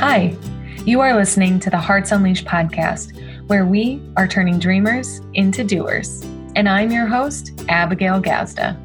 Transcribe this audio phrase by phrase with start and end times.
[0.00, 0.34] Hi,
[0.86, 3.12] you are listening to the Hearts Unleashed podcast,
[3.48, 6.22] where we are turning dreamers into doers.
[6.56, 8.80] And I'm your host, Abigail Gazda.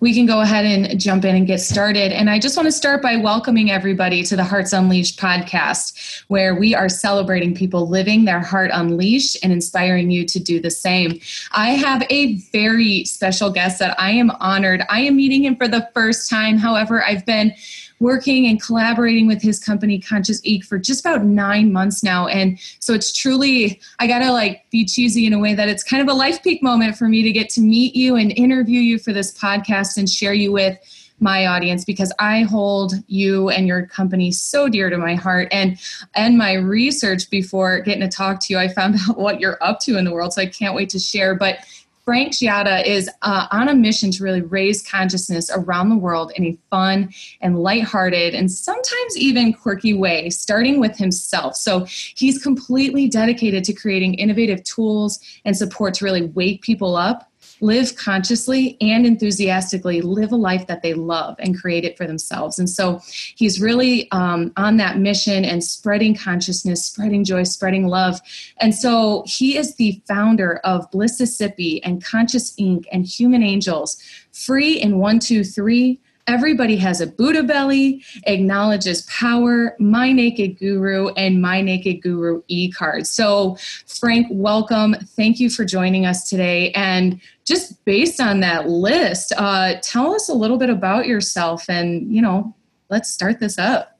[0.00, 2.12] We can go ahead and jump in and get started.
[2.12, 6.54] And I just want to start by welcoming everybody to the Hearts Unleashed podcast, where
[6.54, 11.20] we are celebrating people living their heart unleashed and inspiring you to do the same.
[11.52, 14.84] I have a very special guest that I am honored.
[14.90, 16.58] I am meeting him for the first time.
[16.58, 17.54] However, I've been
[18.00, 22.58] working and collaborating with his company Conscious Ink for just about nine months now and
[22.80, 26.08] so it's truly i gotta like be cheesy in a way that it's kind of
[26.08, 29.12] a life peak moment for me to get to meet you and interview you for
[29.12, 30.78] this podcast and share you with
[31.18, 35.48] my audience because I hold you and your company so dear to my heart.
[35.50, 35.78] And
[36.14, 39.80] and my research before getting to talk to you, I found out what you're up
[39.80, 40.32] to in the world.
[40.32, 41.34] So I can't wait to share.
[41.34, 41.58] But
[42.06, 46.44] Frank Gjata is uh, on a mission to really raise consciousness around the world in
[46.44, 51.56] a fun and lighthearted and sometimes even quirky way, starting with himself.
[51.56, 57.28] So he's completely dedicated to creating innovative tools and support to really wake people up
[57.60, 62.58] live consciously and enthusiastically live a life that they love and create it for themselves.
[62.58, 63.00] And so
[63.36, 68.20] he's really um, on that mission and spreading consciousness spreading joy spreading love.
[68.58, 72.86] And so he is the founder of blississippi and Conscious Ink.
[72.92, 73.96] and human angels
[74.32, 81.08] free in one two three Everybody has a Buddha belly, acknowledges power, My Naked Guru,
[81.10, 83.06] and My Naked Guru e card.
[83.06, 84.94] So, Frank, welcome.
[84.94, 86.72] Thank you for joining us today.
[86.72, 92.12] And just based on that list, uh, tell us a little bit about yourself and,
[92.12, 92.56] you know,
[92.90, 93.96] let's start this up.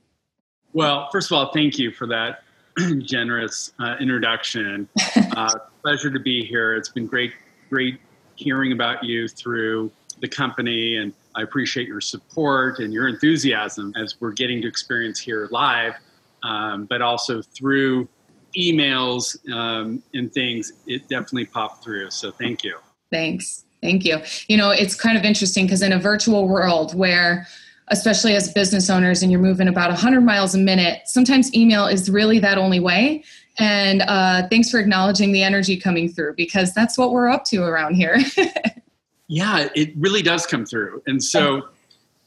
[0.73, 2.43] Well, first of all, thank you for that
[2.99, 4.89] generous uh, introduction.
[5.37, 5.51] Uh,
[5.83, 6.75] pleasure to be here.
[6.75, 7.31] It's been great,
[7.69, 8.01] great
[8.37, 14.21] hearing about you through the company and I appreciate your support and your enthusiasm as
[14.21, 15.95] we're getting to experience here live,
[16.43, 18.09] um, but also through
[18.57, 20.73] emails um, and things.
[20.87, 22.11] It definitely popped through.
[22.11, 22.79] So thank you.
[23.13, 23.65] Thanks.
[23.83, 24.19] Thank you.
[24.49, 27.47] You know, it's kind of interesting because in a virtual world where
[27.89, 32.11] especially as business owners and you're moving about 100 miles a minute sometimes email is
[32.11, 33.23] really that only way
[33.59, 37.63] and uh, thanks for acknowledging the energy coming through because that's what we're up to
[37.63, 38.19] around here
[39.29, 41.03] yeah, it really does come through.
[41.07, 41.69] And so,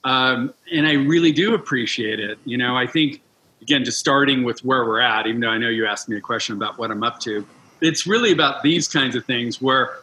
[0.04, 2.38] um, and I really do appreciate it.
[2.46, 3.22] You know, I think,
[3.62, 6.22] again, just starting with where we're at, even though I know you asked me a
[6.22, 7.46] question about what I'm up to,
[7.82, 10.00] it's really about these kinds of things where,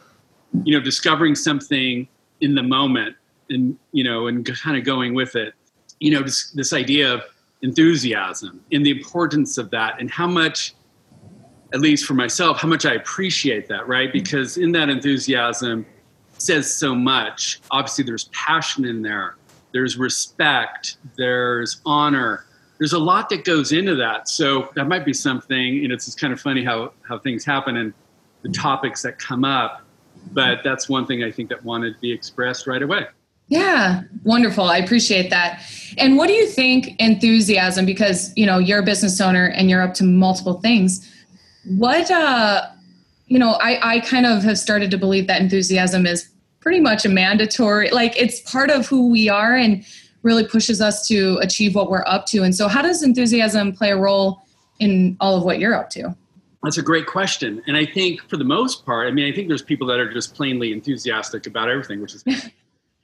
[0.63, 2.07] you know, discovering something
[2.41, 3.15] in the moment
[3.49, 5.53] and, you know, and kind of going with it.
[5.99, 7.23] You know, this, this idea of
[7.61, 10.73] enthusiasm and the importance of that and how much
[11.73, 15.85] at least for myself how much i appreciate that right because in that enthusiasm
[16.41, 17.59] says so much.
[17.71, 19.35] Obviously, there's passion in there,
[19.73, 22.45] there's respect, there's honor.
[22.79, 24.29] There's a lot that goes into that.
[24.29, 27.75] So that might be something, You and it's kind of funny how, how things happen
[27.75, 27.91] and
[28.43, 29.81] the topics that come up.
[30.31, 33.07] But that's one thing I think that wanted to be expressed right away.
[33.47, 34.65] Yeah, wonderful.
[34.65, 35.63] I appreciate that.
[35.97, 39.81] And what do you think enthusiasm because, you know, you're a business owner and you're
[39.81, 41.09] up to multiple things.
[41.65, 42.67] What uh
[43.27, 46.29] you know, I, I kind of have started to believe that enthusiasm is
[46.59, 49.85] pretty much a mandatory, like it's part of who we are and
[50.23, 52.43] really pushes us to achieve what we're up to.
[52.43, 54.41] And so, how does enthusiasm play a role
[54.79, 56.15] in all of what you're up to?
[56.63, 57.61] That's a great question.
[57.67, 60.11] And I think for the most part, I mean, I think there's people that are
[60.11, 62.23] just plainly enthusiastic about everything, which is.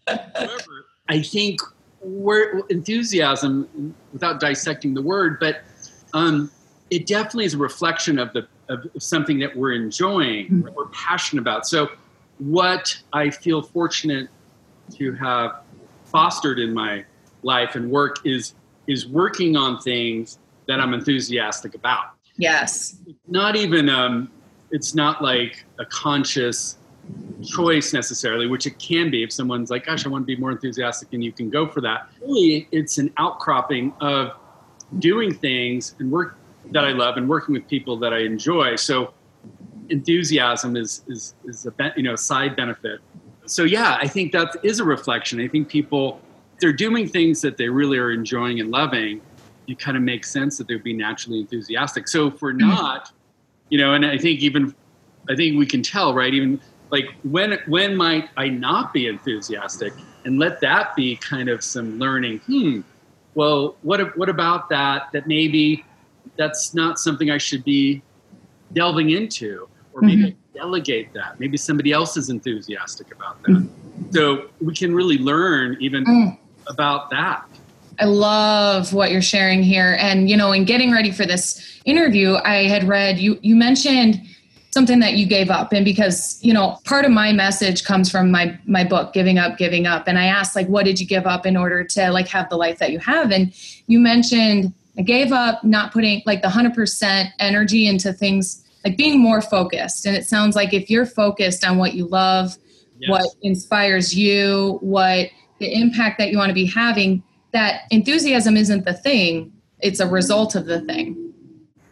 [0.07, 1.61] However, I think
[2.01, 5.61] we're enthusiasm, without dissecting the word, but
[6.13, 6.51] um,
[6.93, 10.61] it definitely is a reflection of the of something that we're enjoying, mm-hmm.
[10.61, 11.67] that we're passionate about.
[11.67, 11.89] So,
[12.37, 14.29] what I feel fortunate
[14.95, 15.61] to have
[16.05, 17.03] fostered in my
[17.41, 18.53] life and work is
[18.87, 20.37] is working on things
[20.67, 22.11] that I'm enthusiastic about.
[22.37, 22.97] Yes.
[23.27, 24.31] Not even um,
[24.71, 26.77] it's not like a conscious
[27.43, 30.51] choice necessarily, which it can be if someone's like, "Gosh, I want to be more
[30.51, 32.09] enthusiastic," and you can go for that.
[32.21, 34.33] Really, it's an outcropping of
[34.99, 36.37] doing things and work
[36.71, 38.75] that I love and working with people that I enjoy.
[38.75, 39.13] So
[39.89, 42.99] enthusiasm is is is a you know side benefit.
[43.45, 45.39] So yeah, I think that is a reflection.
[45.41, 46.21] I think people
[46.59, 49.21] they're doing things that they really are enjoying and loving.
[49.67, 52.07] It kind of makes sense that they'd be naturally enthusiastic.
[52.07, 52.69] So if we're mm-hmm.
[52.69, 53.11] not,
[53.69, 54.73] you know, and I think even
[55.29, 56.33] I think we can tell, right?
[56.33, 56.59] Even
[56.89, 59.93] like when when might I not be enthusiastic,
[60.25, 62.39] and let that be kind of some learning.
[62.39, 62.81] Hmm.
[63.35, 65.09] Well, what what about that?
[65.11, 65.83] That maybe
[66.37, 68.01] that's not something I should be
[68.73, 70.57] delving into, or maybe mm-hmm.
[70.57, 71.39] delegate that.
[71.39, 73.51] Maybe somebody else is enthusiastic about that.
[73.51, 74.11] Mm-hmm.
[74.11, 76.37] So we can really learn even mm.
[76.67, 77.45] about that.
[77.99, 79.95] I love what you're sharing here.
[79.99, 84.19] And, you know, in getting ready for this interview, I had read you, you mentioned
[84.73, 88.31] something that you gave up and because you know part of my message comes from
[88.31, 91.27] my my book giving up giving up and i asked like what did you give
[91.27, 93.53] up in order to like have the life that you have and
[93.85, 99.19] you mentioned i gave up not putting like the 100% energy into things like being
[99.19, 102.57] more focused and it sounds like if you're focused on what you love
[102.99, 103.09] yes.
[103.09, 105.29] what inspires you what
[105.59, 110.07] the impact that you want to be having that enthusiasm isn't the thing it's a
[110.07, 111.33] result of the thing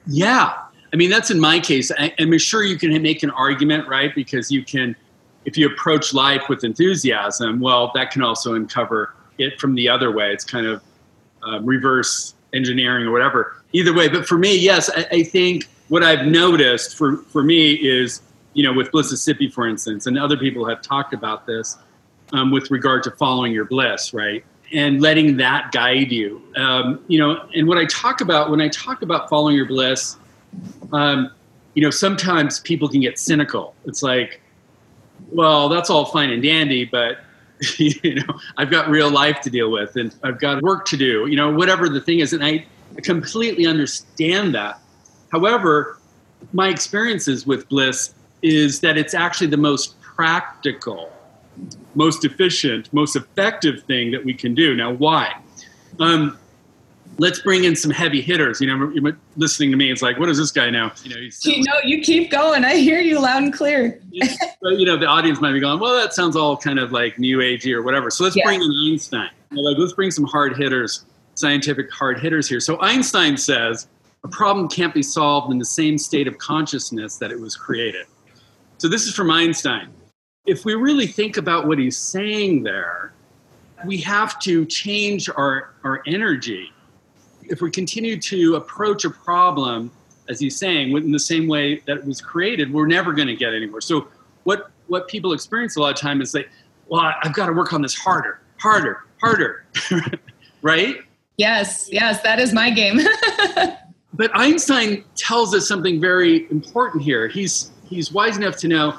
[0.07, 0.57] yeah
[0.93, 1.91] I mean, that's in my case.
[1.91, 4.13] I, am sure you can make an argument, right?
[4.13, 4.95] Because you can,
[5.45, 10.11] if you approach life with enthusiasm, well, that can also uncover it from the other
[10.11, 10.31] way.
[10.31, 10.83] It's kind of
[11.43, 13.55] um, reverse engineering or whatever.
[13.73, 17.73] Either way, but for me, yes, I, I, think what I've noticed for, for me
[17.73, 18.21] is,
[18.53, 21.77] you know, with Blississippi, for instance, and other people have talked about this
[22.33, 24.43] um, with regard to following your bliss, right?
[24.73, 26.41] And letting that guide you.
[26.55, 30.17] Um, you know, and what I talk about when I talk about following your bliss,
[30.91, 31.31] um,
[31.73, 33.75] you know, sometimes people can get cynical.
[33.85, 34.41] It's like,
[35.29, 37.19] well, that's all fine and dandy, but
[37.77, 41.27] you know, I've got real life to deal with, and I've got work to do.
[41.27, 42.65] You know, whatever the thing is, and I,
[43.03, 44.79] completely understand that.
[45.31, 45.97] However,
[46.51, 51.11] my experiences with bliss is that it's actually the most practical,
[51.95, 54.75] most efficient, most effective thing that we can do.
[54.75, 55.35] Now, why?
[55.99, 56.37] Um,
[57.17, 58.61] let's bring in some heavy hitters.
[58.61, 60.91] You know, you're listening to me, it's like, what does this guy know?
[61.03, 62.65] You know, you know, you keep going.
[62.65, 63.99] I hear you loud and clear.
[64.11, 67.39] you know, the audience might be going, well, that sounds all kind of like new
[67.39, 68.09] agey or whatever.
[68.09, 68.45] So let's yeah.
[68.45, 69.29] bring in Einstein.
[69.51, 71.05] like, let's bring some hard hitters,
[71.35, 72.59] scientific hard hitters here.
[72.59, 73.87] So Einstein says
[74.23, 78.05] a problem can't be solved in the same state of consciousness that it was created.
[78.77, 79.89] So this is from Einstein.
[80.45, 83.13] If we really think about what he's saying there,
[83.85, 86.71] we have to change our, our energy
[87.43, 89.91] if we continue to approach a problem,
[90.29, 93.35] as he's saying, in the same way that it was created, we're never going to
[93.35, 93.81] get anywhere.
[93.81, 94.07] So
[94.43, 96.45] what what people experience a lot of time is they,
[96.87, 99.65] well, I've got to work on this harder, harder, harder,
[100.61, 100.97] right?
[101.37, 102.99] Yes, yes, that is my game.
[104.13, 107.27] but Einstein tells us something very important here.
[107.27, 108.97] He's he's wise enough to know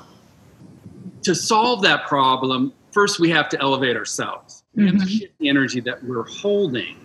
[1.23, 4.65] to solve that problem, first we have to elevate ourselves.
[4.75, 5.09] We have to mm-hmm.
[5.09, 7.02] shift the energy that we're holding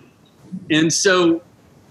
[0.70, 1.42] and so,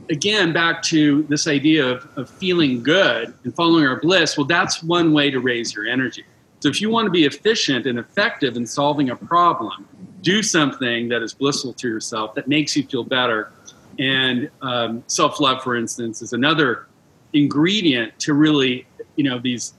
[0.10, 4.84] again, back to this idea of, of feeling good and following our bliss, well, that's
[4.84, 6.24] one way to raise your energy.
[6.60, 9.88] So, if you want to be efficient and effective in solving a problem,
[10.22, 13.52] do something that is blissful to yourself, that makes you feel better.
[14.00, 16.88] And um, self love, for instance, is another
[17.34, 19.74] ingredient to really, you know, these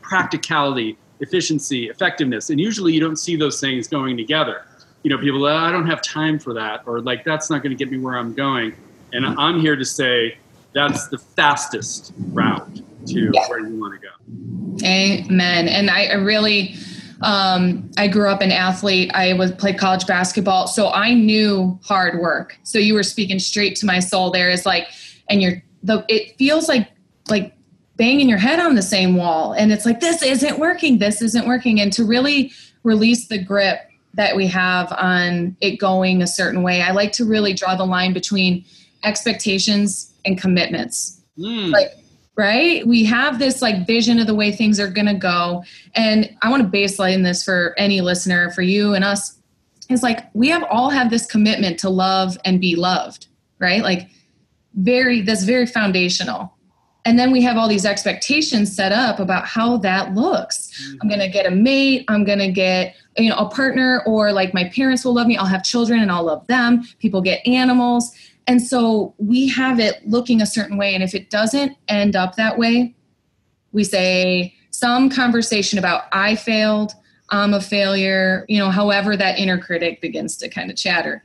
[0.00, 2.50] practicality, efficiency, effectiveness.
[2.50, 4.64] And usually you don't see those things going together
[5.02, 7.84] you know, people, I don't have time for that, or like, that's not going to
[7.84, 8.74] get me where I'm going.
[9.12, 10.38] And I'm here to say
[10.72, 13.48] that's the fastest route to yeah.
[13.48, 14.86] where you want to go.
[14.86, 15.68] Amen.
[15.68, 16.76] And I, I really,
[17.20, 19.10] um, I grew up an athlete.
[19.14, 22.58] I was played college basketball, so I knew hard work.
[22.62, 24.30] So you were speaking straight to my soul.
[24.30, 24.88] There is like,
[25.28, 26.04] and you're the.
[26.08, 26.90] It feels like
[27.28, 27.54] like
[27.96, 30.98] banging your head on the same wall, and it's like this isn't working.
[30.98, 31.80] This isn't working.
[31.80, 32.50] And to really
[32.82, 33.78] release the grip
[34.14, 36.82] that we have on it going a certain way.
[36.82, 38.64] I like to really draw the line between
[39.04, 41.20] expectations and commitments.
[41.38, 41.70] Mm.
[41.70, 41.92] Like,
[42.36, 42.86] right?
[42.86, 45.64] We have this like vision of the way things are going to go.
[45.94, 49.38] And I want to baseline this for any listener, for you and us.
[49.88, 53.26] It's like we have all have this commitment to love and be loved,
[53.58, 53.82] right?
[53.82, 54.08] Like,
[54.74, 56.54] very, that's very foundational
[57.04, 60.70] and then we have all these expectations set up about how that looks.
[60.72, 60.98] Mm-hmm.
[61.02, 64.32] i'm going to get a mate i'm going to get you know a partner or
[64.32, 67.46] like my parents will love me i'll have children and i'll love them people get
[67.46, 68.12] animals.
[68.48, 72.34] And so we have it looking a certain way and if it doesn't end up
[72.36, 72.94] that way
[73.70, 76.92] we say some conversation about i failed
[77.30, 81.24] i'm a failure you know however that inner critic begins to kind of chatter.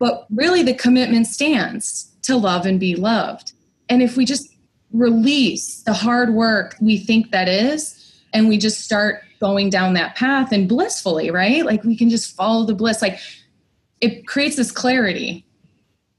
[0.00, 3.52] But really the commitment stands to love and be loved.
[3.88, 4.49] And if we just
[4.92, 10.16] release the hard work we think that is and we just start going down that
[10.16, 11.64] path and blissfully right?
[11.64, 13.00] Like we can just follow the bliss.
[13.00, 13.18] Like
[14.00, 15.44] it creates this clarity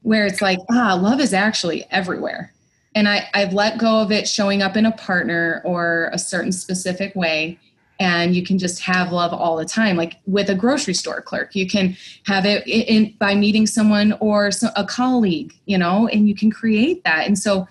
[0.02, 2.52] where it's like ah love is actually everywhere.
[2.94, 6.52] And I, i've let go of it showing up in a partner or a certain
[6.52, 7.58] specific way
[8.00, 9.96] and you can just have love all the time.
[9.96, 14.50] Like with a grocery store clerk you can have it in, by meeting someone or
[14.76, 17.26] a colleague you know and you can create that.
[17.26, 17.68] And so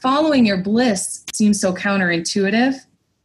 [0.00, 2.76] following your bliss seems so counterintuitive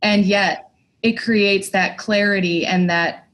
[0.01, 0.71] and yet
[1.03, 3.27] it creates that clarity and that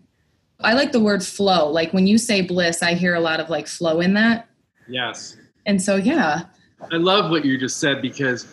[0.62, 1.70] I like the word flow.
[1.70, 4.48] Like when you say bliss, I hear a lot of like flow in that.
[4.88, 5.38] Yes.
[5.66, 6.44] And so, yeah.
[6.92, 8.48] I love what you just said because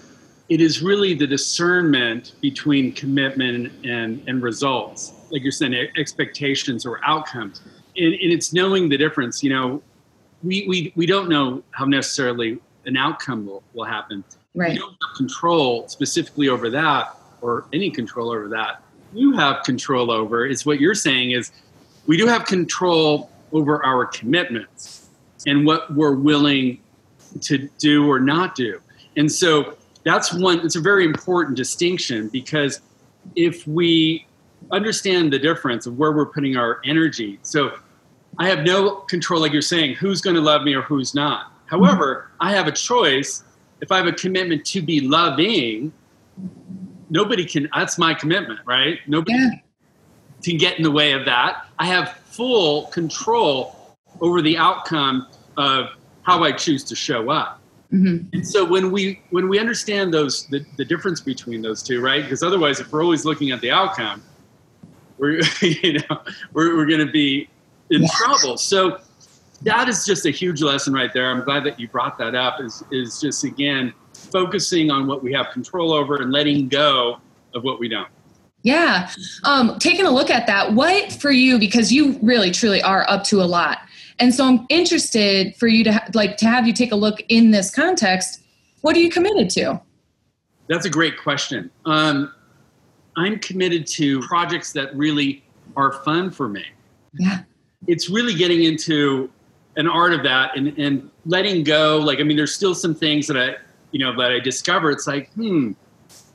[0.49, 7.01] it is really the discernment between commitment and, and results, like you're saying, expectations or
[7.05, 7.61] outcomes.
[7.97, 9.43] And, and it's knowing the difference.
[9.43, 9.83] You know,
[10.43, 14.25] we, we, we don't know how necessarily an outcome will, will happen.
[14.55, 14.75] Right.
[14.75, 18.83] You don't have control specifically over that or any control over that.
[19.13, 21.53] You have control over is what you're saying is
[22.07, 25.09] we do have control over our commitments
[25.47, 26.81] and what we're willing
[27.43, 28.81] to do or not do.
[29.17, 32.81] And so that's one, it's a very important distinction because
[33.37, 34.27] if we
[34.71, 37.77] understand the difference of where we're putting our energy, so
[38.39, 41.53] I have no control, like you're saying, who's going to love me or who's not.
[41.67, 43.45] However, I have a choice.
[43.81, 45.93] If I have a commitment to be loving,
[47.09, 48.99] nobody can, that's my commitment, right?
[49.07, 49.51] Nobody yeah.
[50.43, 51.67] can get in the way of that.
[51.79, 55.91] I have full control over the outcome of
[56.23, 57.61] how I choose to show up.
[57.93, 58.29] Mm-hmm.
[58.33, 62.23] And so when we when we understand those the, the difference between those two, right?
[62.23, 64.23] Because otherwise, if we're always looking at the outcome,
[65.19, 66.21] we're you know
[66.53, 67.49] we're, we're going to be
[67.91, 68.09] in yeah.
[68.17, 68.57] trouble.
[68.57, 69.01] So
[69.63, 71.31] that is just a huge lesson right there.
[71.31, 72.61] I'm glad that you brought that up.
[72.61, 77.19] Is is just again focusing on what we have control over and letting go
[77.55, 78.09] of what we don't.
[78.63, 79.11] Yeah.
[79.45, 83.25] Um, taking a look at that, what for you, because you really truly are up
[83.25, 83.79] to a lot.
[84.19, 87.23] And so I'm interested for you to ha- like to have you take a look
[87.29, 88.43] in this context.
[88.83, 89.81] What are you committed to?
[90.69, 91.71] That's a great question.
[91.87, 92.33] Um,
[93.17, 95.43] I'm committed to projects that really
[95.77, 96.65] are fun for me.
[97.15, 97.41] Yeah.
[97.87, 99.31] It's really getting into
[99.77, 101.99] an art of that and, and letting go.
[101.99, 103.57] Like, I mean, there's still some things that I,
[103.93, 104.91] you know, that I discover.
[104.91, 105.73] It's like, hmm,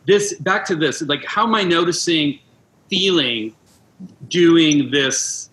[0.05, 2.39] this, back to this, like, how am I noticing,
[2.89, 3.55] feeling,
[4.27, 5.49] doing this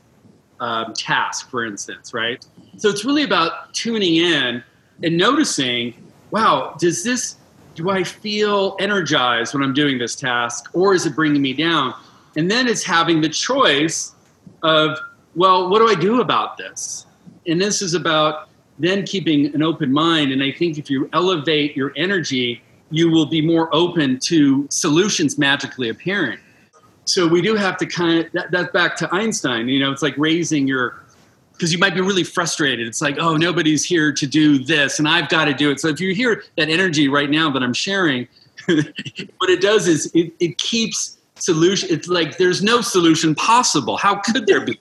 [0.60, 2.44] um, task, for instance, right?
[2.76, 4.62] So it's really about tuning in
[5.02, 5.94] and noticing,
[6.30, 7.36] wow, does this,
[7.74, 11.94] do I feel energized when I'm doing this task or is it bringing me down?
[12.36, 14.14] And then it's having the choice
[14.62, 14.98] of,
[15.34, 17.06] well, what do I do about this?
[17.46, 20.32] And this is about then keeping an open mind.
[20.32, 25.38] And I think if you elevate your energy, you will be more open to solutions
[25.38, 26.38] magically appearing.
[27.04, 30.02] So we do have to kind of that, that's back to einstein you know it's
[30.02, 31.02] like raising your
[31.52, 32.86] because you might be really frustrated.
[32.86, 35.80] It's like oh nobody's here to do this and i've got to do it.
[35.80, 38.28] So if you hear that energy right now that i'm sharing
[38.66, 43.96] what it does is it, it keeps solution it's like there's no solution possible.
[43.96, 44.78] How could there be?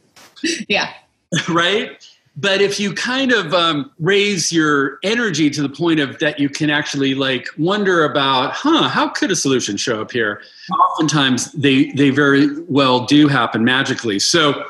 [0.67, 0.93] Yeah.
[1.47, 6.39] Right but if you kind of um, raise your energy to the point of that
[6.39, 11.51] you can actually like wonder about huh how could a solution show up here oftentimes
[11.53, 14.65] they they very well do happen magically so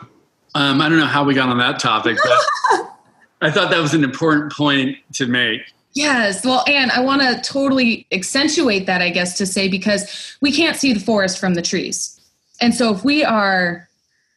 [0.56, 2.88] um, i don't know how we got on that topic but
[3.42, 5.62] i thought that was an important point to make
[5.94, 6.46] Yes.
[6.46, 10.78] Well, and I want to totally accentuate that, I guess, to say because we can't
[10.78, 12.20] see the forest from the trees.
[12.62, 13.90] And so if we are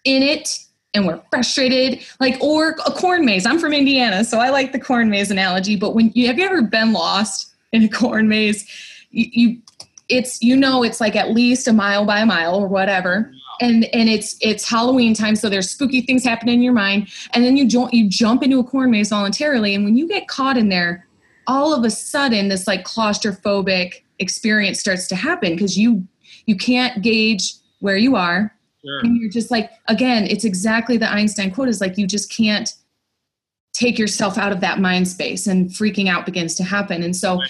[0.05, 0.64] in it
[0.95, 2.05] and we're frustrated.
[2.21, 3.47] Like or a corn maze.
[3.47, 6.45] I'm from indiana so i like the corn maze analogy but when you have you
[6.45, 8.67] ever been lost in a corn maze?
[9.11, 9.63] You, you
[10.09, 13.33] it's you know it's like at least a mile by a mile or whatever.
[13.61, 17.09] And and it's it's halloween time so there's spooky things happening in your mind.
[17.33, 20.29] And then you jump you jump into a corn maze voluntarily and when you get
[20.29, 21.07] caught in there
[21.47, 26.07] all of a sudden this like claustrophobic experience starts to happen because you
[26.47, 28.54] you can't gauge where you are
[28.85, 29.01] Sure.
[29.01, 32.73] And you're just like, again, it's exactly the Einstein quote is like, you just can't
[33.73, 37.03] take yourself out of that mind space and freaking out begins to happen.
[37.03, 37.41] And so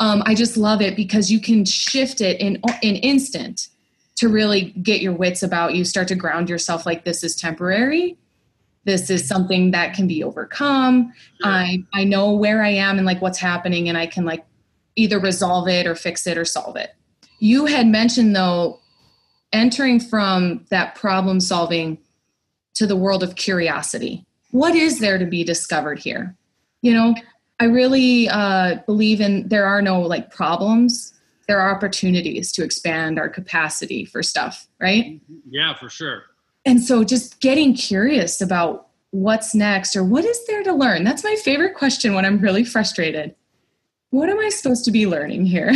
[0.00, 3.68] um, I just love it because you can shift it in an instant
[4.16, 8.16] to really get your wits about you, start to ground yourself like this is temporary.
[8.84, 11.12] This is something that can be overcome.
[11.42, 11.50] Sure.
[11.50, 14.44] I, I know where I am and like what's happening and I can like
[14.94, 16.94] either resolve it or fix it or solve it.
[17.38, 18.80] You had mentioned though
[19.52, 21.98] entering from that problem solving
[22.74, 24.24] to the world of curiosity.
[24.50, 26.36] What is there to be discovered here?
[26.82, 27.14] You know,
[27.58, 31.14] I really uh, believe in there are no like problems.
[31.48, 35.20] There are opportunities to expand our capacity for stuff, right?
[35.48, 36.24] Yeah, for sure.
[36.64, 41.04] And so just getting curious about what's next or what is there to learn.
[41.04, 43.34] That's my favorite question when I'm really frustrated.
[44.10, 45.72] What am I supposed to be learning here?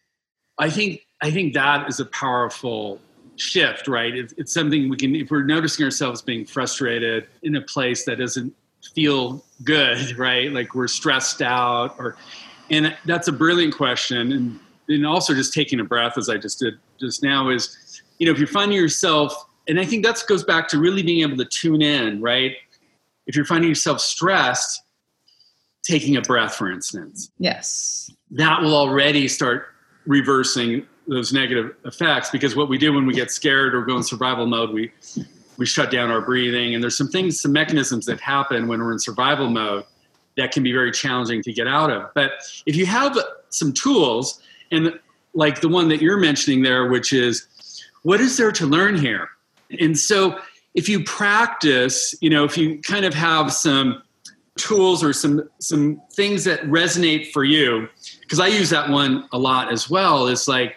[0.58, 3.00] I think I think that is a powerful
[3.36, 4.14] shift, right?
[4.14, 8.18] It's, it's something we can, if we're noticing ourselves being frustrated in a place that
[8.18, 8.54] doesn't
[8.94, 10.52] feel good, right?
[10.52, 12.16] Like we're stressed out, or,
[12.70, 14.32] and that's a brilliant question.
[14.32, 18.26] And, and also just taking a breath, as I just did just now, is, you
[18.26, 21.36] know, if you're finding yourself and I think that goes back to really being able
[21.38, 22.56] to tune in, right?
[23.26, 24.82] If you're finding yourself stressed,
[25.82, 27.30] taking a breath, for instance.
[27.38, 28.10] Yes.
[28.30, 29.66] That will already start
[30.06, 34.02] reversing those negative effects because what we do when we get scared or go in
[34.02, 34.92] survival mode, we
[35.58, 38.92] we shut down our breathing and there's some things, some mechanisms that happen when we're
[38.92, 39.84] in survival mode
[40.36, 42.12] that can be very challenging to get out of.
[42.14, 42.32] But
[42.66, 44.98] if you have some tools and
[45.32, 47.46] like the one that you're mentioning there, which is
[48.02, 49.28] what is there to learn here?
[49.80, 50.38] And so
[50.74, 54.02] if you practice, you know, if you kind of have some
[54.56, 57.88] tools or some some things that resonate for you,
[58.20, 60.76] because I use that one a lot as well, is like,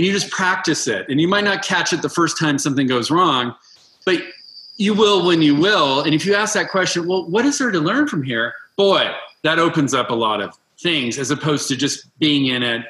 [0.00, 1.06] and you just practice it.
[1.10, 3.54] And you might not catch it the first time something goes wrong,
[4.06, 4.22] but
[4.78, 6.00] you will when you will.
[6.00, 8.54] And if you ask that question, well, what is there to learn from here?
[8.78, 12.86] Boy, that opens up a lot of things as opposed to just being in it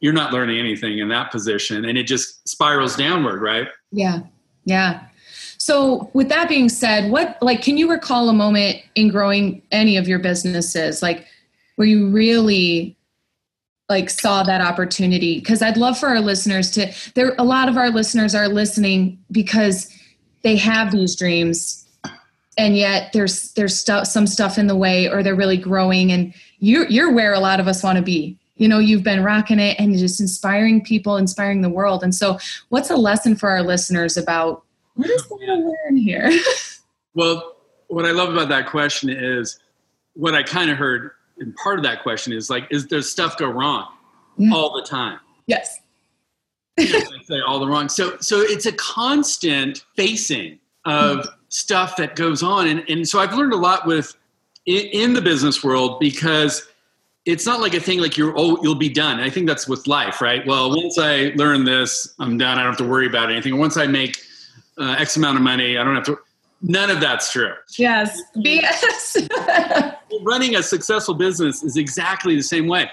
[0.00, 4.18] you're not learning anything in that position and it just spirals downward right yeah
[4.64, 5.06] yeah
[5.56, 9.96] so with that being said what like can you recall a moment in growing any
[9.96, 11.28] of your businesses like
[11.76, 12.96] where you really
[13.88, 15.38] like saw that opportunity.
[15.38, 19.18] Because i'd love for our listeners to there a lot of our listeners are listening
[19.30, 19.90] because
[20.42, 21.86] they have these dreams
[22.56, 26.34] and yet there's there's stuff some stuff in the way or they're really growing and
[26.58, 28.38] you're you're where a lot of us want to be.
[28.56, 32.02] You know you've been rocking it and just inspiring people inspiring the world.
[32.02, 32.38] And so
[32.68, 34.64] what's a lesson for our listeners about
[34.94, 36.30] what is there to learn here?
[37.16, 37.54] Well
[37.88, 39.58] what i love about that question is
[40.14, 43.36] what i kind of heard in part of that question is like is there stuff
[43.36, 43.88] go wrong
[44.36, 44.52] yeah.
[44.54, 45.80] all the time yes
[46.78, 51.28] you know, say all the wrong so so it's a constant facing of mm-hmm.
[51.48, 54.16] stuff that goes on and, and so i've learned a lot with
[54.66, 56.66] in, in the business world because
[57.26, 59.20] it's not like a thing like you're oh you'll be done.
[59.20, 60.46] I think that's with life, right?
[60.46, 62.58] Well, once I learn this, I'm done.
[62.58, 63.56] I don't have to worry about anything.
[63.58, 64.18] Once I make
[64.78, 66.18] uh, X amount of money, I don't have to.
[66.62, 67.52] None of that's true.
[67.76, 69.28] Yes, BS.
[70.22, 72.90] Running a successful business is exactly the same way.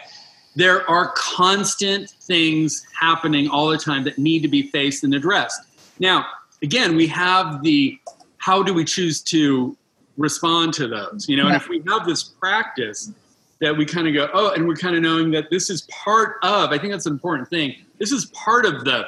[0.56, 5.62] There are constant things happening all the time that need to be faced and addressed.
[6.00, 6.26] Now,
[6.62, 7.98] again, we have the
[8.38, 9.78] how do we choose to
[10.18, 11.30] respond to those?
[11.30, 13.12] You know, and if we have this practice
[13.60, 16.38] that we kind of go, oh, and we're kind of knowing that this is part
[16.42, 17.76] of, I think that's an important thing.
[18.00, 19.06] This is part of the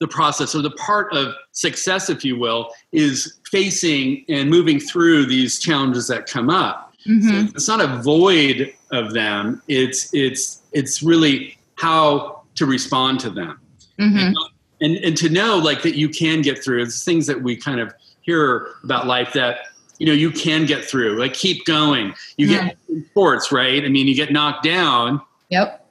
[0.00, 5.26] the process or the part of success, if you will, is facing and moving through
[5.26, 6.87] these challenges that come up.
[7.08, 7.28] Mm-hmm.
[7.28, 9.62] So it's not a void of them.
[9.68, 13.60] It's it's it's really how to respond to them.
[13.98, 14.32] Mm-hmm.
[14.80, 16.82] And, and to know like that you can get through.
[16.82, 17.92] It's things that we kind of
[18.22, 19.60] hear about life that
[19.98, 22.68] you know you can get through like keep going you yeah.
[22.68, 25.86] get sports right i mean you get knocked down yep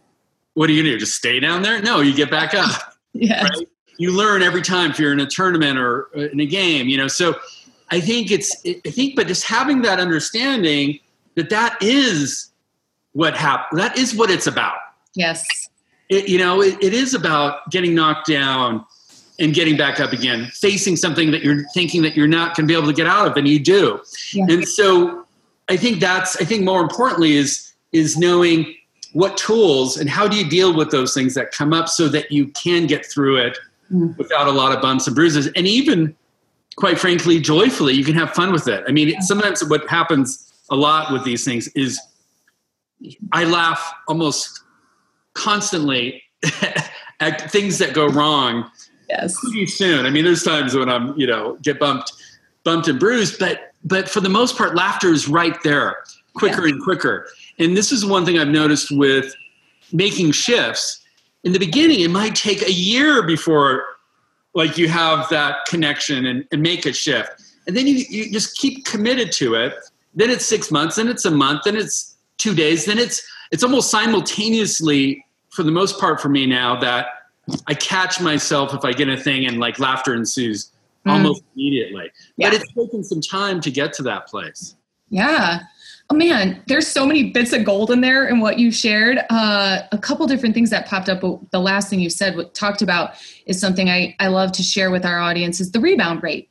[0.54, 3.44] what do you gonna do just stay down there no you get back up yeah
[3.44, 3.68] right?
[3.98, 6.98] you learn every time if you're in a tournament or uh, in a game you
[6.98, 7.36] know so
[7.92, 11.00] i think it's i think but just having that understanding
[11.38, 12.52] that that is
[13.14, 14.76] what happened that is what it's about
[15.16, 15.70] yes
[16.10, 18.86] it, you know it, it is about getting knocked down
[19.40, 22.72] and getting back up again, facing something that you're thinking that you're not going to
[22.72, 24.02] be able to get out of, and you do.
[24.34, 24.46] Yeah.
[24.50, 25.26] And so,
[25.70, 28.74] I think that's I think more importantly is is knowing
[29.14, 32.32] what tools and how do you deal with those things that come up so that
[32.32, 33.58] you can get through it
[33.92, 34.16] mm.
[34.18, 36.16] without a lot of bumps and bruises, and even
[36.76, 38.84] quite frankly, joyfully, you can have fun with it.
[38.88, 39.20] I mean, yeah.
[39.20, 42.00] sometimes what happens a lot with these things is
[43.32, 44.64] I laugh almost
[45.34, 46.24] constantly
[47.20, 48.70] at things that go wrong
[49.10, 49.40] Yes.
[49.40, 50.06] Pretty soon.
[50.06, 52.14] I mean, there's times when I'm, you know, get bumped,
[52.64, 55.98] bumped and bruised, but but for the most part, laughter is right there,
[56.34, 56.74] quicker yeah.
[56.74, 57.28] and quicker.
[57.58, 59.34] And this is one thing I've noticed with
[59.94, 61.06] making shifts.
[61.44, 63.86] In the beginning, it might take a year before
[64.56, 67.30] like you have that connection and, and make a shift.
[67.68, 69.76] And then you, you just keep committed to it.
[70.18, 73.64] Then it's six months, then it's a month, then it's two days, then it's it's
[73.64, 77.08] almost simultaneously for the most part for me now that
[77.68, 80.72] I catch myself if I get a thing and like laughter ensues
[81.06, 81.12] mm.
[81.12, 82.12] almost immediately.
[82.36, 82.50] Yeah.
[82.50, 84.76] But it's taken some time to get to that place.
[85.10, 85.62] Yeah.
[86.10, 89.20] Oh man, there's so many bits of gold in there in what you shared.
[89.30, 91.22] Uh, a couple different things that popped up.
[91.22, 93.12] But the last thing you said, what talked about,
[93.46, 96.50] is something I, I love to share with our audience is the rebound rate.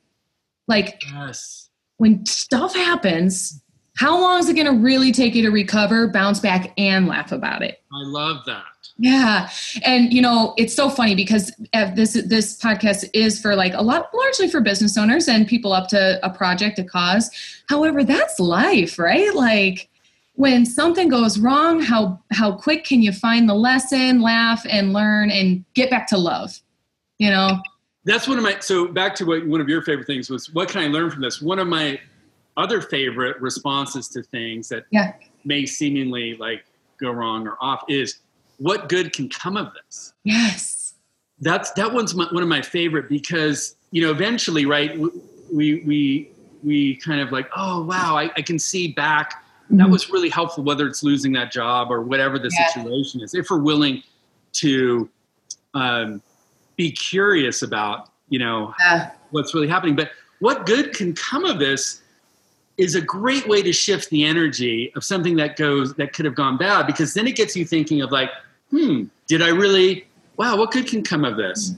[0.67, 1.66] Like yes.
[1.97, 3.61] When stuff happens,
[3.97, 7.31] how long is it going to really take you to recover, bounce back, and laugh
[7.31, 7.81] about it?
[7.91, 8.63] I love that.
[8.99, 9.49] Yeah,
[9.85, 13.81] and you know it's so funny because uh, this this podcast is for like a
[13.81, 17.29] lot, largely for business owners and people up to a project, a cause.
[17.69, 19.33] However, that's life, right?
[19.35, 19.89] Like
[20.33, 25.29] when something goes wrong, how how quick can you find the lesson, laugh, and learn,
[25.29, 26.59] and get back to love?
[27.19, 27.61] You know,
[28.07, 30.69] that's one of my so back to what one of your favorite things was what
[30.69, 31.99] can i learn from this one of my
[32.55, 35.13] other favorite responses to things that yeah.
[35.45, 36.65] may seemingly like
[36.99, 38.19] go wrong or off is
[38.57, 40.95] what good can come of this yes
[41.41, 44.97] that's that one's my, one of my favorite because you know eventually right
[45.53, 46.31] we we
[46.63, 49.77] we kind of like oh wow i, I can see back mm-hmm.
[49.77, 52.67] that was really helpful whether it's losing that job or whatever the yeah.
[52.69, 54.01] situation is if we're willing
[54.53, 55.07] to
[55.73, 56.23] um,
[56.77, 58.73] be curious about you know
[59.31, 59.95] what's really happening.
[59.95, 62.01] But what good can come of this
[62.77, 66.35] is a great way to shift the energy of something that goes that could have
[66.35, 68.29] gone bad because then it gets you thinking of like
[68.69, 70.05] hmm did i really
[70.37, 71.73] wow what good can come of this?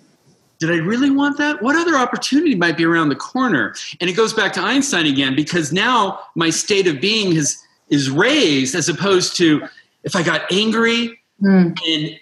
[0.59, 1.61] Did i really want that?
[1.61, 3.73] What other opportunity might be around the corner?
[4.01, 7.57] And it goes back to einstein again because now my state of being has
[7.87, 9.61] is raised as opposed to
[10.03, 11.77] if i got angry mm.
[11.87, 12.19] and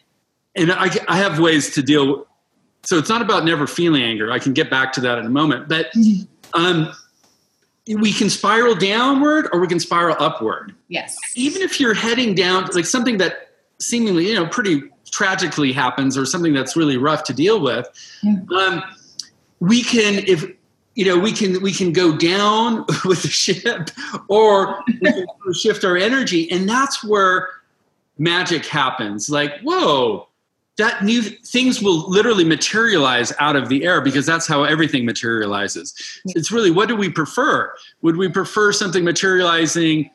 [0.56, 2.27] and I, I have ways to deal
[2.88, 4.32] so it's not about never feeling anger.
[4.32, 5.68] I can get back to that in a moment.
[5.68, 5.88] But
[6.54, 6.90] um,
[7.86, 10.74] we can spiral downward or we can spiral upward.
[10.88, 11.18] Yes.
[11.36, 16.26] Even if you're heading down, like something that seemingly, you know, pretty tragically happens or
[16.26, 17.90] something that's really rough to deal with,
[18.58, 18.82] um,
[19.60, 20.46] we can, if,
[20.96, 23.92] you know, we can we can go down with the ship,
[24.30, 27.50] or we can shift our energy, and that's where
[28.18, 29.30] magic happens.
[29.30, 30.27] Like, whoa,
[30.78, 35.94] that new things will literally materialize out of the air because that's how everything materializes.
[36.26, 37.74] It's really what do we prefer?
[38.02, 40.10] Would we prefer something materializing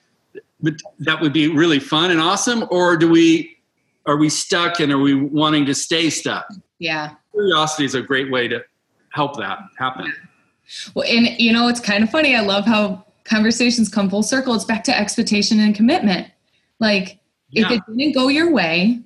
[1.01, 3.57] that would be really fun and awesome, or do we
[4.07, 6.47] are we stuck and are we wanting to stay stuck?
[6.79, 8.65] Yeah, curiosity is a great way to
[9.11, 10.13] help that happen.
[10.95, 12.37] Well, and you know it's kind of funny.
[12.37, 14.55] I love how conversations come full circle.
[14.55, 16.29] It's back to expectation and commitment.
[16.79, 17.19] Like
[17.51, 17.67] yeah.
[17.67, 19.01] if it didn't go your way,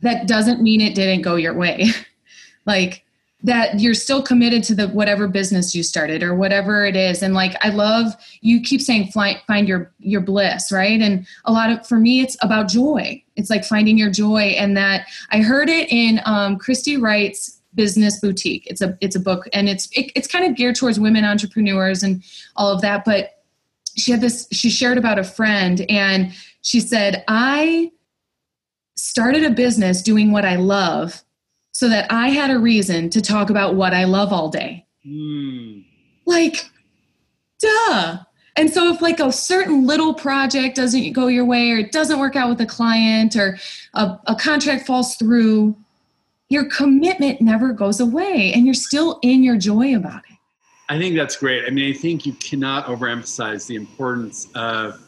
[0.00, 1.86] that doesn't mean it didn't go your way.
[2.66, 3.04] like
[3.42, 7.22] that you're still committed to the whatever business you started or whatever it is.
[7.22, 11.00] And like i love you keep saying find, find your your bliss right?
[11.00, 13.22] And a lot of for me it's about joy.
[13.36, 18.18] It's like finding your joy and that i heard it in um, christy wright's business
[18.18, 18.66] boutique.
[18.66, 22.02] It's a it's a book and it's it, it's kind of geared towards women entrepreneurs
[22.02, 22.24] and
[22.56, 23.42] all of that but
[23.96, 26.32] she had this she shared about a friend and
[26.62, 27.90] she said i
[29.06, 31.22] started a business doing what I love
[31.72, 34.86] so that I had a reason to talk about what I love all day.
[35.06, 35.84] Mm.
[36.24, 36.68] Like,
[37.60, 38.18] duh.
[38.56, 42.18] And so if like a certain little project doesn't go your way or it doesn't
[42.18, 43.58] work out with a client or
[43.94, 45.76] a, a contract falls through,
[46.48, 50.36] your commitment never goes away and you're still in your joy about it.
[50.88, 51.64] I think that's great.
[51.66, 55.05] I mean, I think you cannot overemphasize the importance of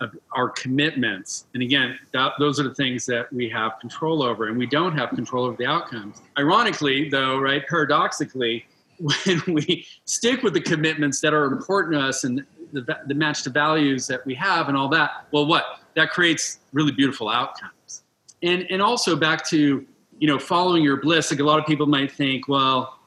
[0.00, 1.46] of our commitments.
[1.54, 4.96] And again, that, those are the things that we have control over, and we don't
[4.96, 6.22] have control over the outcomes.
[6.38, 8.66] Ironically, though, right, paradoxically,
[8.98, 13.42] when we stick with the commitments that are important to us and the, the match
[13.42, 15.80] to values that we have and all that, well, what?
[15.94, 18.02] That creates really beautiful outcomes.
[18.42, 19.86] And, and also back to,
[20.18, 22.98] you know, following your bliss, like a lot of people might think, well,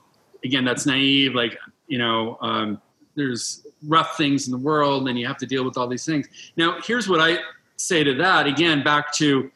[0.44, 1.36] again, that's naive.
[1.36, 2.82] Like, you know, um,
[3.16, 6.28] there's rough things in the world and you have to deal with all these things.
[6.58, 7.40] Now, here's what I
[7.78, 9.50] say to that again, back to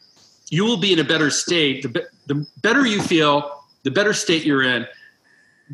[0.50, 1.84] you will be in a better state.
[1.84, 4.86] The, be, the better you feel, the better state you're in,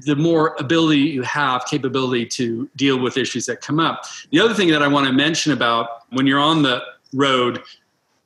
[0.06, 4.06] the more ability you have, capability to deal with issues that come up.
[4.32, 6.82] The other thing that I want to mention about when you're on the
[7.14, 7.62] road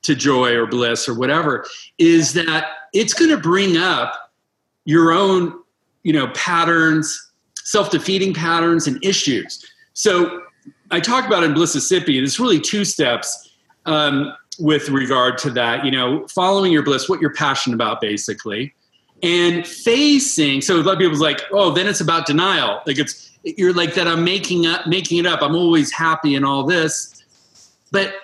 [0.02, 1.66] to joy or bliss or whatever
[1.98, 4.32] is that it's going to bring up
[4.84, 5.58] your own,
[6.02, 9.64] you know, patterns, self-defeating patterns and issues.
[9.94, 10.42] So
[10.90, 13.52] I talk about in Blississippi, it's really two steps
[13.86, 15.84] um, with regard to that.
[15.84, 18.74] You know, following your bliss, what you're passionate about, basically,
[19.22, 20.60] and facing.
[20.60, 22.82] So a lot of people's like, oh, then it's about denial.
[22.86, 24.08] Like it's you're like that.
[24.08, 25.42] I'm making up, making it up.
[25.42, 27.24] I'm always happy and all this,
[27.90, 28.14] but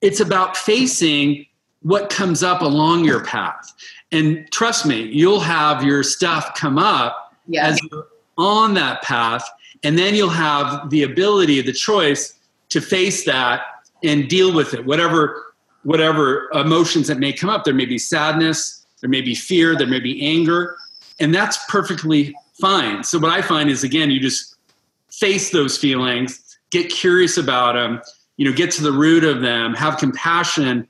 [0.00, 1.46] it's about facing
[1.82, 3.72] what comes up along your path.
[4.12, 7.66] And trust me, you'll have your stuff come up yeah.
[7.66, 9.48] as you're on that path
[9.82, 12.34] and then you'll have the ability, the choice
[12.68, 13.62] to face that
[14.04, 17.64] and deal with it, whatever, whatever emotions that may come up.
[17.64, 20.76] There may be sadness, there may be fear, there may be anger,
[21.20, 23.02] and that's perfectly fine.
[23.04, 24.56] So, what I find is again, you just
[25.10, 28.00] face those feelings, get curious about them,
[28.36, 30.88] you know, get to the root of them, have compassion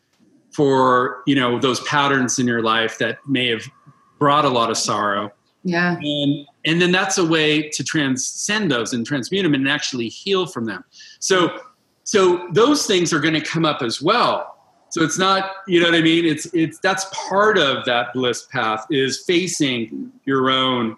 [0.53, 3.65] for you know those patterns in your life that may have
[4.19, 5.33] brought a lot of sorrow
[5.65, 5.97] yeah.
[6.01, 10.47] And and then that's a way to transcend those and transmute them and actually heal
[10.47, 10.85] from them.
[11.19, 11.59] So
[12.05, 14.53] so those things are going to come up as well.
[14.91, 16.27] So it's not, you know what I mean?
[16.27, 20.97] It's it's that's part of that bliss path is facing your own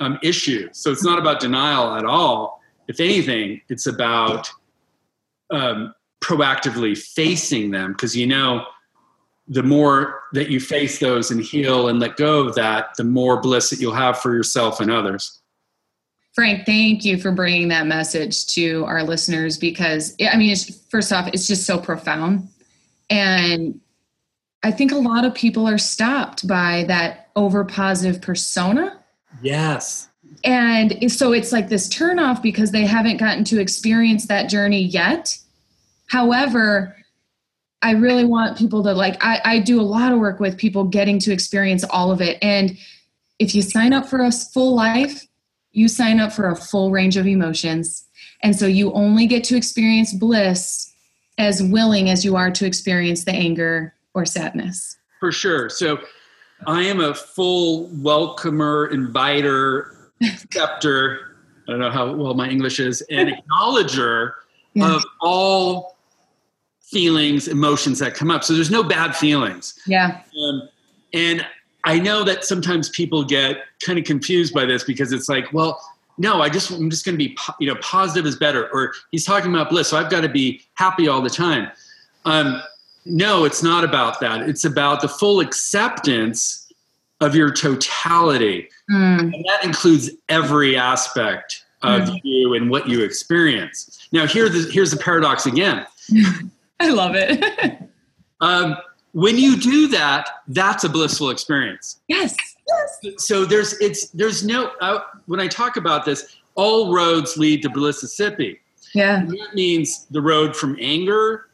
[0.00, 0.68] um, issue.
[0.72, 2.62] So it's not about denial at all.
[2.86, 4.50] If anything, it's about
[5.50, 8.64] um, proactively facing them because you know
[9.48, 13.40] the more that you face those and heal and let go of that, the more
[13.40, 15.40] bliss that you'll have for yourself and others.
[16.34, 20.54] Frank, thank you for bringing that message to our listeners because, I mean,
[20.90, 22.48] first off, it's just so profound.
[23.10, 23.80] And
[24.62, 29.02] I think a lot of people are stopped by that over positive persona.
[29.42, 30.08] Yes.
[30.44, 35.36] And so it's like this turnoff because they haven't gotten to experience that journey yet.
[36.06, 36.94] However,
[37.82, 40.84] I really want people to like, I, I do a lot of work with people
[40.84, 42.38] getting to experience all of it.
[42.42, 42.76] And
[43.38, 45.26] if you sign up for a full life,
[45.72, 48.04] you sign up for a full range of emotions.
[48.42, 50.92] And so you only get to experience bliss
[51.38, 54.96] as willing as you are to experience the anger or sadness.
[55.20, 55.68] For sure.
[55.68, 55.98] So
[56.66, 61.36] I am a full welcomer, inviter, acceptor.
[61.68, 64.34] I don't know how well my English is, and acknowledger
[64.74, 64.96] yeah.
[64.96, 65.97] of all
[66.90, 68.42] feelings, emotions that come up.
[68.44, 69.78] So there's no bad feelings.
[69.86, 70.22] Yeah.
[70.42, 70.68] Um,
[71.12, 71.46] and
[71.84, 75.80] I know that sometimes people get kind of confused by this because it's like, well,
[76.18, 79.24] no, I just I'm just going to be you know positive is better, or he's
[79.24, 81.70] talking about bliss, so I've got to be happy all the time.
[82.24, 82.60] Um,
[83.04, 84.48] no, it's not about that.
[84.48, 86.72] It's about the full acceptance
[87.20, 89.20] of your totality, mm.
[89.20, 92.20] and that includes every aspect of mm.
[92.24, 94.08] you and what you experience.
[94.10, 95.86] Now, here the, here's the paradox again.
[96.80, 97.44] I love it.
[98.40, 98.76] um,
[99.12, 102.00] when you do that, that's a blissful experience.
[102.06, 102.36] Yes.
[103.02, 103.24] yes.
[103.24, 107.70] So there's it's there's no uh, when I talk about this, all roads lead to
[107.70, 108.60] Blississippi.
[108.94, 109.20] Yeah.
[109.20, 111.48] And that means the road from anger,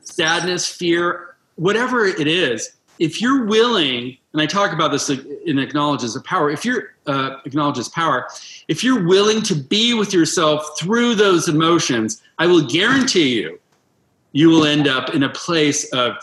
[0.00, 2.70] sadness, fear, whatever it is.
[2.98, 6.50] If you're willing, and I talk about this in acknowledges of power.
[6.50, 8.28] If you're uh, acknowledges power,
[8.68, 13.58] if you're willing to be with yourself through those emotions, I will guarantee you
[14.32, 16.16] you will end up in a place of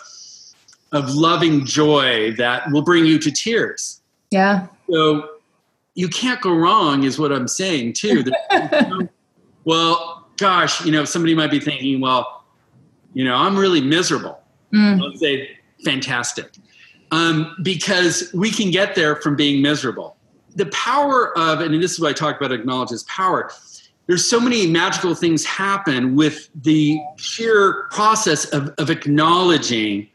[0.94, 4.02] of loving joy that will bring you to tears.
[4.32, 4.68] Yeah.
[4.90, 5.30] So
[5.96, 8.24] you can't go wrong, is what I'm saying too.
[9.66, 12.46] well, gosh, you know, somebody might be thinking, well,
[13.14, 14.40] you know, I'm really miserable.
[14.74, 15.02] Mm.
[15.02, 16.54] I'll say, fantastic.
[17.12, 20.16] Um, because we can get there from being miserable.
[20.56, 23.52] The power of, and this is what I talk about, acknowledges power
[24.08, 30.08] there's so many magical things happen with the sheer process of, of acknowledging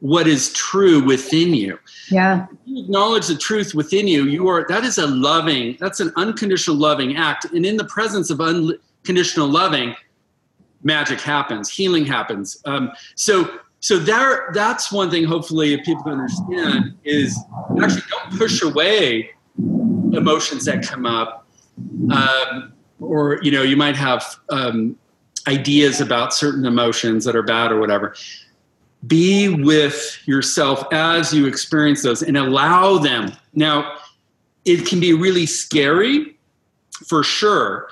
[0.00, 1.78] what is true within you.
[2.10, 2.46] Yeah.
[2.52, 6.12] If you acknowledge the truth within you, you are that is a loving, that's an
[6.16, 7.46] unconditional loving act.
[7.46, 9.94] And in the presence of unconditional loving,
[10.82, 12.60] magic happens, healing happens.
[12.66, 17.38] Um, so so there that's one thing hopefully if people can understand is
[17.80, 19.30] actually don't push away
[20.12, 21.46] emotions that come up.
[22.10, 24.96] Um, or you know you might have um,
[25.46, 28.14] ideas about certain emotions that are bad or whatever.
[29.06, 33.32] Be with yourself as you experience those and allow them.
[33.54, 33.96] Now
[34.64, 36.36] it can be really scary
[37.06, 37.88] for sure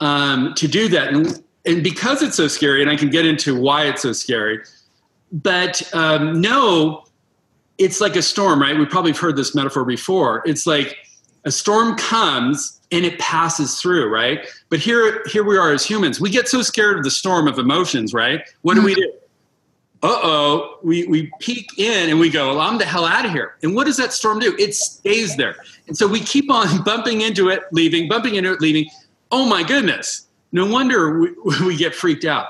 [0.00, 1.12] um, to do that.
[1.12, 4.60] And, and because it's so scary and i can get into why it's so scary
[5.32, 7.04] but um, no
[7.78, 8.78] it's like a storm right?
[8.78, 10.42] We probably have heard this metaphor before.
[10.46, 10.96] It's like
[11.44, 14.46] a storm comes and it passes through, right?
[14.68, 16.20] But here, here we are as humans.
[16.20, 18.42] We get so scared of the storm of emotions, right?
[18.62, 19.12] What do we do?
[20.02, 23.32] Uh oh, we, we peek in and we go, well, I'm the hell out of
[23.32, 23.56] here.
[23.62, 24.54] And what does that storm do?
[24.58, 25.56] It stays there.
[25.88, 28.90] And so we keep on bumping into it, leaving, bumping into it, leaving.
[29.30, 30.26] Oh my goodness.
[30.52, 31.30] No wonder we,
[31.66, 32.48] we get freaked out.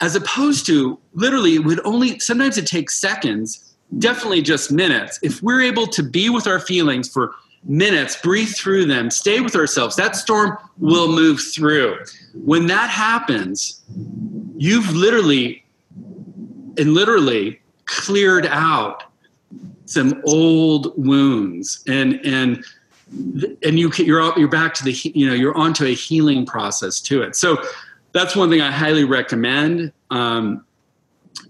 [0.00, 5.18] As opposed to literally, it would only, sometimes it takes seconds, definitely just minutes.
[5.22, 9.54] If we're able to be with our feelings for minutes, breathe through them, stay with
[9.54, 9.96] ourselves.
[9.96, 11.98] That storm will move through.
[12.34, 13.82] When that happens,
[14.56, 15.64] you've literally
[16.78, 19.04] and literally cleared out
[19.84, 22.64] some old wounds and and
[23.64, 27.22] and you you're you're back to the you know you're onto a healing process to
[27.22, 27.34] it.
[27.34, 27.62] So
[28.12, 30.64] that's one thing I highly recommend um,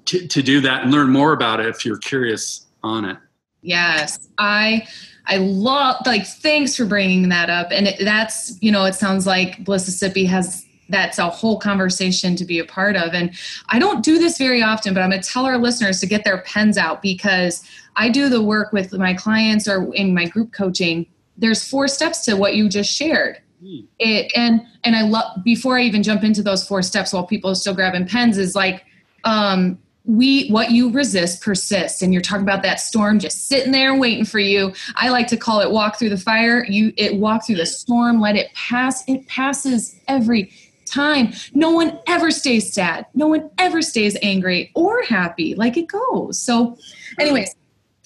[0.06, 3.18] to to do that and learn more about it if you're curious on it.
[3.62, 4.86] Yes, I
[5.30, 7.68] I love like thanks for bringing that up.
[7.70, 12.44] And it, that's you know it sounds like Blississippi has that's a whole conversation to
[12.44, 13.14] be a part of.
[13.14, 13.32] And
[13.68, 16.24] I don't do this very often, but I'm going to tell our listeners to get
[16.24, 17.64] their pens out because
[17.94, 21.06] I do the work with my clients or in my group coaching.
[21.38, 23.40] There's four steps to what you just shared.
[23.62, 23.86] Mm.
[24.00, 27.50] It and and I love before I even jump into those four steps while people
[27.50, 28.84] are still grabbing pens is like
[29.24, 29.78] um
[30.10, 32.02] we what you resist persists.
[32.02, 34.72] And you're talking about that storm just sitting there waiting for you.
[34.96, 36.64] I like to call it walk through the fire.
[36.64, 39.08] You it walk through the storm let it pass.
[39.08, 40.52] It passes every
[40.84, 41.32] time.
[41.54, 43.06] No one ever stays sad.
[43.14, 45.54] No one ever stays angry or happy.
[45.54, 46.40] Like it goes.
[46.40, 46.76] So
[47.18, 47.54] anyways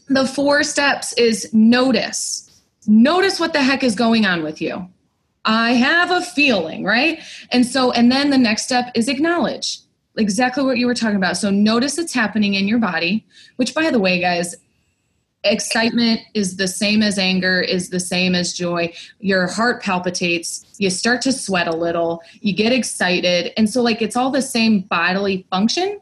[0.08, 2.50] the four steps is notice.
[2.86, 4.86] Notice what the heck is going on with you.
[5.46, 7.20] I have a feeling right?
[7.50, 9.78] And so and then the next step is acknowledge
[10.16, 11.36] exactly what you were talking about.
[11.36, 14.54] So notice it's happening in your body, which by the way, guys,
[15.44, 18.92] excitement is the same as anger, is the same as joy.
[19.20, 23.52] Your heart palpitates, you start to sweat a little, you get excited.
[23.56, 26.00] And so, like, it's all the same bodily function.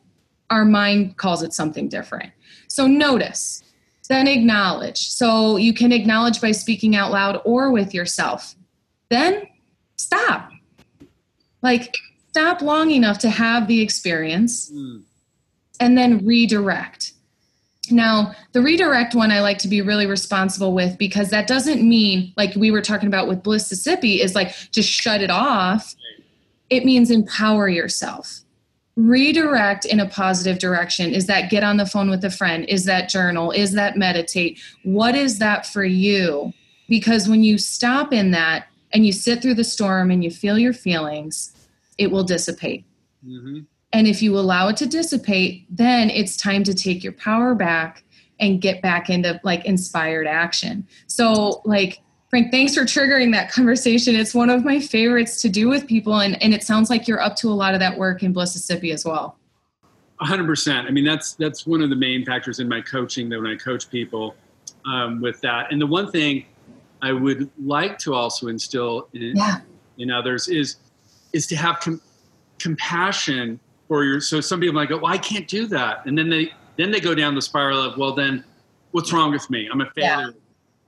[0.51, 2.33] Our mind calls it something different.
[2.69, 3.63] So, notice,
[4.09, 5.09] then acknowledge.
[5.09, 8.55] So, you can acknowledge by speaking out loud or with yourself.
[9.09, 9.43] Then
[9.97, 10.51] stop.
[11.63, 11.95] Like,
[12.33, 15.03] stop long enough to have the experience mm.
[15.79, 17.13] and then redirect.
[17.91, 22.33] Now, the redirect one I like to be really responsible with because that doesn't mean,
[22.39, 25.95] like we were talking about with Blississippi, is like just shut it off.
[26.71, 28.41] It means empower yourself.
[28.97, 31.13] Redirect in a positive direction.
[31.13, 32.65] Is that get on the phone with a friend?
[32.67, 33.51] Is that journal?
[33.51, 34.59] Is that meditate?
[34.85, 36.55] What is that for you?
[36.89, 40.59] Because when you stop in that and you sit through the storm and you feel
[40.59, 41.53] your feelings,
[41.99, 42.85] it will dissipate.
[43.27, 43.61] Mm-hmm.
[43.93, 48.05] And if you allow it to dissipate, then it's time to take your power back
[48.41, 50.87] and get back into like inspired action.
[51.07, 52.01] So, like,
[52.31, 54.17] Frank, thanks for triggering that conversation.
[54.17, 56.21] It's one of my favorites to do with people.
[56.21, 58.91] And, and it sounds like you're up to a lot of that work in Blississippi
[58.91, 59.37] as well.
[60.23, 60.87] 100%.
[60.87, 63.57] I mean, that's, that's one of the main factors in my coaching that when I
[63.57, 64.35] coach people
[64.87, 65.71] um, with that.
[65.71, 66.47] And the one thing
[67.03, 69.61] I would like to also instill in, yeah.
[69.99, 70.77] in others is
[71.33, 72.01] is to have com-
[72.59, 74.21] compassion for your.
[74.21, 77.01] So some people might go, "Well, I can't do that," and then they then they
[77.01, 78.45] go down the spiral of, "Well, then
[78.93, 79.69] what's wrong with me?
[79.71, 80.35] I'm a failure.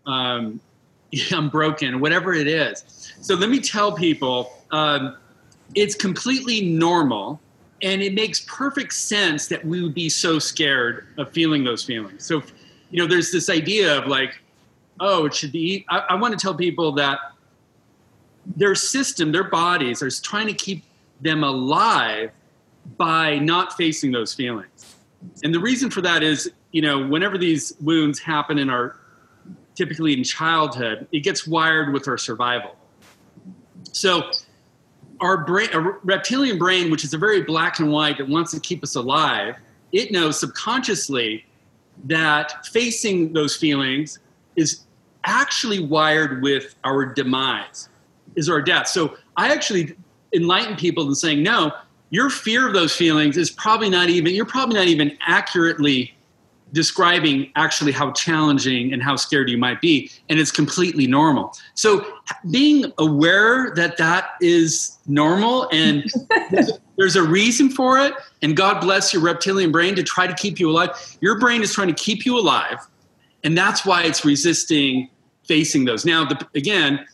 [0.07, 0.35] Yeah.
[0.35, 0.61] Um,
[1.33, 2.01] I'm broken.
[2.01, 2.85] Whatever it is."
[3.21, 5.17] So let me tell people, um,
[5.75, 7.41] it's completely normal.
[7.83, 12.25] And it makes perfect sense that we would be so scared of feeling those feelings.
[12.25, 12.43] So,
[12.91, 14.41] you know, there's this idea of like,
[15.01, 15.85] oh, it should be.
[15.91, 17.19] I, I want to tell people that
[18.57, 20.85] their system, their bodies are trying to keep
[21.21, 22.31] them alive
[22.97, 24.97] by not facing those feelings.
[25.43, 29.01] And the reason for that is, you know, whenever these wounds happen in our
[29.75, 32.77] typically in childhood, it gets wired with our survival.
[33.93, 34.31] So
[35.21, 38.61] our brain, a reptilian brain, which is a very black and white that wants to
[38.61, 39.57] keep us alive,
[39.93, 41.45] it knows subconsciously
[42.05, 44.19] that facing those feelings
[44.57, 44.81] is
[45.25, 47.89] actually wired with our demise
[48.37, 48.89] is our death.
[48.89, 49.95] So I actually
[50.35, 51.73] enlighten people in saying, no,
[52.11, 56.15] your fear of those feelings is probably not even, you're probably not even accurately
[56.73, 60.11] describing actually how challenging and how scared you might be.
[60.29, 61.57] And it's completely normal.
[61.75, 62.05] So
[62.51, 66.05] being aware that that is normal and
[66.97, 70.59] there's a reason for it, and God bless your reptilian brain to try to keep
[70.59, 70.91] you alive.
[71.21, 72.79] Your brain is trying to keep you alive.
[73.45, 75.11] And that's why it's resisting
[75.45, 76.05] facing those.
[76.05, 77.07] Now, the, again,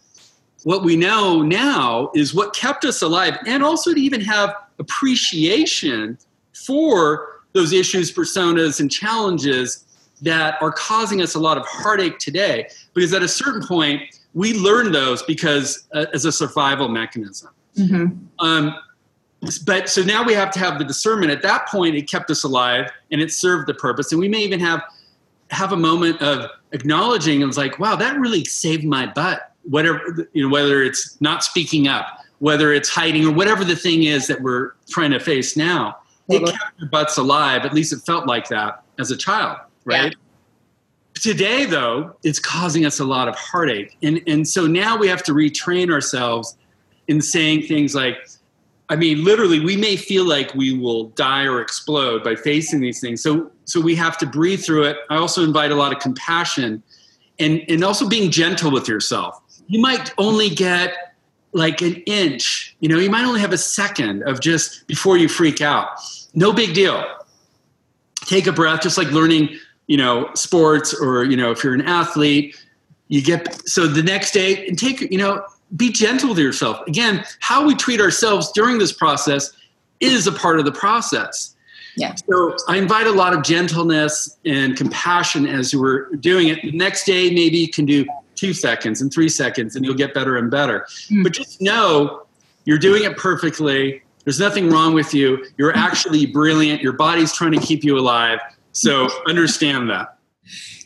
[0.65, 6.19] what we know now is what kept us alive and also to even have appreciation
[6.53, 9.85] for those issues personas and challenges
[10.23, 12.69] that are causing us a lot of heartache today.
[12.95, 14.03] Because at a certain point
[14.35, 17.51] we learn those because uh, as a survival mechanism.
[17.77, 18.45] Mm-hmm.
[18.45, 18.77] um,
[19.65, 21.33] but so now we have to have the discernment.
[21.33, 24.13] At that point it kept us alive and it served the purpose.
[24.13, 24.83] And we may even have
[25.51, 30.29] have a moment of acknowledging and was like wow that really saved my butt whatever
[30.33, 34.27] you know whether it's not speaking up whether it's hiding or whatever the thing is
[34.27, 35.97] that we're trying to face now
[36.29, 40.13] it kept your butts alive at least it felt like that as a child right
[40.13, 41.21] yeah.
[41.21, 45.23] today though it's causing us a lot of heartache and and so now we have
[45.23, 46.57] to retrain ourselves
[47.09, 48.17] in saying things like
[48.91, 53.01] I mean, literally, we may feel like we will die or explode by facing these
[53.01, 53.23] things.
[53.23, 54.97] So, so we have to breathe through it.
[55.11, 56.83] I also invite a lot of compassion,
[57.39, 59.41] and and also being gentle with yourself
[59.71, 61.15] you might only get
[61.53, 62.77] like an inch.
[62.81, 65.89] You know, you might only have a second of just before you freak out.
[66.35, 67.05] No big deal.
[68.25, 69.57] Take a breath, just like learning,
[69.87, 72.57] you know, sports or, you know, if you're an athlete,
[73.07, 75.45] you get so the next day and take, you know,
[75.77, 76.85] be gentle with yourself.
[76.89, 79.53] Again, how we treat ourselves during this process
[80.01, 81.55] is a part of the process.
[81.97, 82.17] Yeah.
[82.17, 86.61] So I invite a lot of gentleness and compassion as you were doing it.
[86.63, 88.05] The next day, maybe you can do
[88.41, 90.87] two seconds and three seconds and you'll get better and better.
[91.11, 91.23] Mm.
[91.23, 92.27] But just know
[92.65, 95.47] you're doing it perfectly There's nothing wrong with you.
[95.59, 96.83] You're actually brilliant.
[96.83, 98.39] Your body's trying to keep you alive.
[98.73, 100.17] So understand that.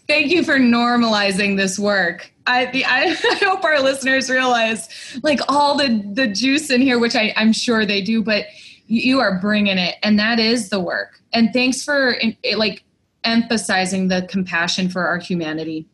[0.07, 2.33] Thank you for normalizing this work.
[2.47, 4.89] I, the, I, I hope our listeners realize
[5.23, 8.47] like all the, the juice in here, which I, I'm sure they do, but
[8.87, 11.21] you are bringing it and that is the work.
[11.33, 12.17] And thanks for
[12.57, 12.85] like
[13.25, 15.87] emphasizing the compassion for our humanity.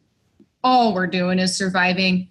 [0.63, 2.29] All we're doing is surviving.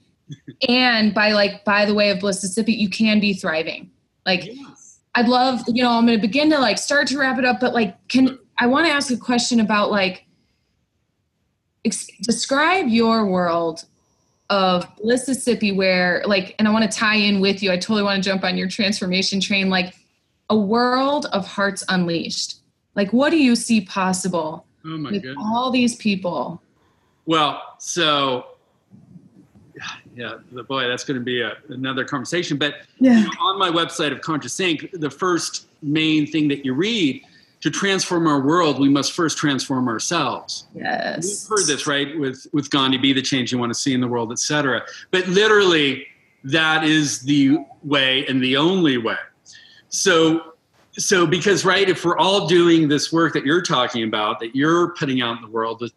[0.67, 3.89] and by like, by the way of Blississippi, you can be thriving.
[4.25, 4.99] Like, yes.
[5.15, 7.59] I'd love, you know, I'm going to begin to like start to wrap it up,
[7.59, 10.25] but like, can I want to ask a question about like,
[11.83, 13.85] ex- describe your world
[14.49, 17.71] of Blississippi where like, and I want to tie in with you.
[17.71, 19.69] I totally want to jump on your transformation train.
[19.69, 19.95] Like,
[20.49, 22.55] a world of hearts unleashed.
[22.95, 25.37] Like, what do you see possible oh with goodness.
[25.39, 26.61] all these people?
[27.29, 28.47] Well, so
[30.15, 32.57] yeah, the boy, that's going to be a, another conversation.
[32.57, 33.19] But yeah.
[33.19, 37.21] you know, on my website of Conscious Ink., the first main thing that you read
[37.61, 40.65] to transform our world, we must first transform ourselves.
[40.73, 43.93] Yes, we've heard this right with with Gandhi: "Be the change you want to see
[43.93, 44.81] in the world," etc.
[45.11, 46.07] But literally,
[46.45, 49.17] that is the way and the only way.
[49.89, 50.55] So,
[50.93, 54.95] so because right, if we're all doing this work that you're talking about, that you're
[54.95, 55.93] putting out in the world with,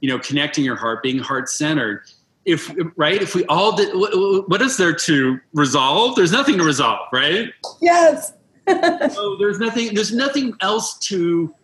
[0.00, 2.02] you know, connecting your heart, being heart centered.
[2.44, 6.16] If right, if we all did, what is there to resolve?
[6.16, 7.52] There's nothing to resolve, right?
[7.80, 8.32] Yes.
[8.68, 9.94] so there's nothing.
[9.94, 11.54] There's nothing else to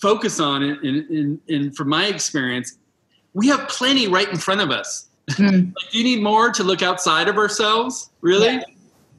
[0.00, 0.62] focus on.
[0.62, 2.78] And in, in, in, from my experience,
[3.34, 5.08] we have plenty right in front of us.
[5.32, 5.72] Mm.
[5.76, 8.10] like, do you need more to look outside of ourselves?
[8.20, 8.54] Really?
[8.54, 8.64] Yeah.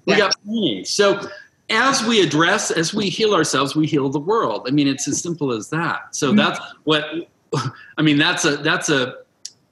[0.05, 0.19] We yeah.
[0.19, 0.83] got plenty.
[0.83, 1.29] So
[1.69, 4.65] as we address, as we heal ourselves, we heal the world.
[4.67, 6.15] I mean, it's as simple as that.
[6.15, 6.37] So mm-hmm.
[6.37, 7.29] that's what
[7.97, 8.17] I mean.
[8.17, 9.15] That's a that's a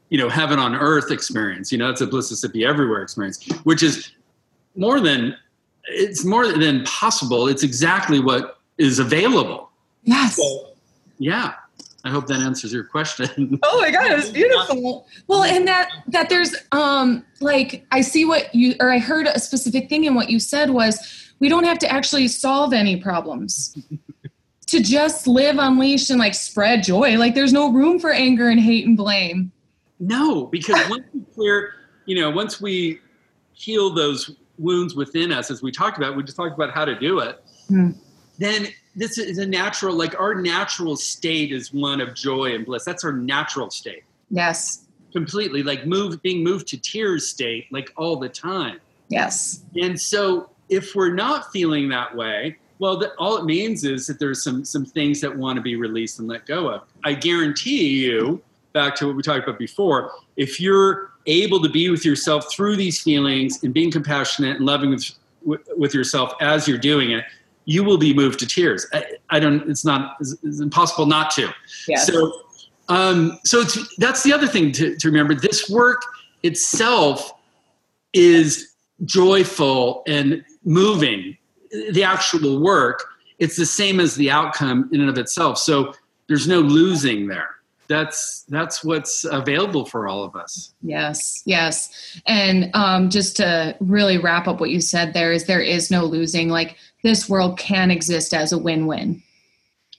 [0.09, 1.71] you know heaven on earth experience.
[1.71, 4.11] You know, that's a Blississippi everywhere experience, which is
[4.75, 5.35] more than
[5.85, 7.47] it's more than possible.
[7.47, 9.69] It's exactly what is available.
[10.03, 10.35] Yes.
[10.35, 10.69] So,
[11.17, 11.53] yeah.
[12.05, 13.59] I hope that answers your question.
[13.63, 15.05] Oh my god, it was beautiful.
[15.27, 19.39] Well, and that that there's um like I see what you or I heard a
[19.39, 23.77] specific thing in what you said was we don't have to actually solve any problems
[24.71, 27.17] to just live unleashed and like spread joy.
[27.17, 29.51] Like there's no room for anger and hate and blame.
[29.99, 31.73] No because once we clear
[32.05, 32.99] you know once we
[33.53, 36.97] heal those wounds within us as we talked about we just talked about how to
[36.97, 37.93] do it mm.
[38.37, 38.67] then
[38.99, 42.83] this is a natural like our natural state is one of joy and bliss.
[42.83, 44.03] That's our natural state.
[44.29, 44.85] Yes.
[45.13, 45.63] Completely.
[45.63, 48.79] Like move being moved to tears state like all the time.
[49.09, 49.63] Yes.
[49.81, 54.19] And so if we're not feeling that way, well, the, all it means is that
[54.19, 56.83] there's some some things that want to be released and let go of.
[57.03, 58.41] I guarantee you,
[58.73, 62.77] back to what we talked about before, if you're able to be with yourself through
[62.77, 65.11] these feelings and being compassionate and loving with
[65.77, 67.25] with yourself as you're doing it,
[67.65, 68.87] you will be moved to tears.
[68.93, 69.69] I, I don't.
[69.69, 70.15] It's not.
[70.21, 71.53] It's, it's impossible not to.
[71.87, 72.07] Yes.
[72.07, 72.41] So,
[72.87, 75.35] um, so it's, that's the other thing to, to remember.
[75.35, 76.01] This work
[76.43, 77.33] itself
[78.13, 78.73] is
[79.05, 81.37] joyful and moving
[81.91, 83.05] the actual work
[83.39, 85.57] it's the same as the outcome in and of itself.
[85.57, 85.93] So
[86.27, 87.55] there's no losing there.
[87.87, 90.73] That's that's what's available for all of us.
[90.83, 92.21] Yes yes.
[92.27, 96.05] And um, just to really wrap up what you said there is there is no
[96.05, 96.49] losing.
[96.49, 99.23] Like this world can exist as a win-win.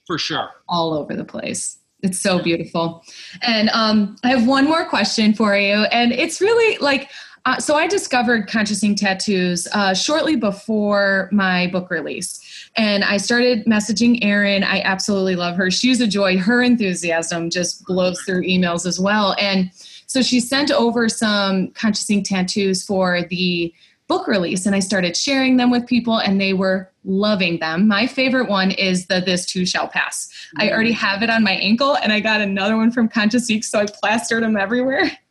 [0.07, 0.49] For sure.
[0.69, 1.79] All over the place.
[2.01, 3.03] It's so beautiful.
[3.41, 7.09] And um, i have one more question for you and it's really like
[7.45, 12.39] uh, so I discovered Conscious Ink tattoos uh, shortly before my book release.
[12.75, 14.63] And I started messaging Erin.
[14.63, 15.71] I absolutely love her.
[15.71, 16.37] She's a joy.
[16.37, 19.35] Her enthusiasm just blows through emails as well.
[19.39, 19.71] And
[20.05, 23.73] so she sent over some Conscious Ink tattoos for the
[24.07, 27.87] book release and I started sharing them with people and they were loving them.
[27.87, 30.27] My favorite one is the This Too Shall Pass.
[30.27, 30.61] Mm-hmm.
[30.61, 33.63] I already have it on my ankle and I got another one from Conscious Ink,
[33.63, 35.09] so I plastered them everywhere.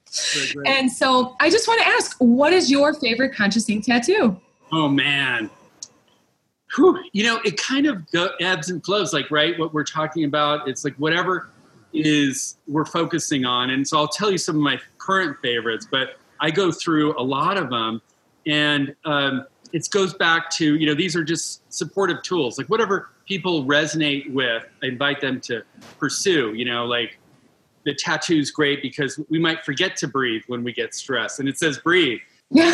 [0.66, 4.40] And so I just want to ask, what is your favorite conscious ink tattoo?
[4.72, 5.50] Oh man.
[6.76, 7.02] Whew.
[7.12, 8.06] You know, it kind of
[8.40, 9.58] ebbs and flows, like, right?
[9.58, 11.48] What we're talking about, it's like whatever
[11.92, 13.70] is we're focusing on.
[13.70, 17.22] And so I'll tell you some of my current favorites, but I go through a
[17.22, 18.00] lot of them.
[18.46, 22.58] And um, it goes back to, you know, these are just supportive tools.
[22.58, 25.62] Like whatever people resonate with, I invite them to
[25.98, 27.18] pursue, you know, like
[27.84, 31.58] the tattoo's great because we might forget to breathe when we get stressed and it
[31.58, 32.20] says breathe
[32.50, 32.64] you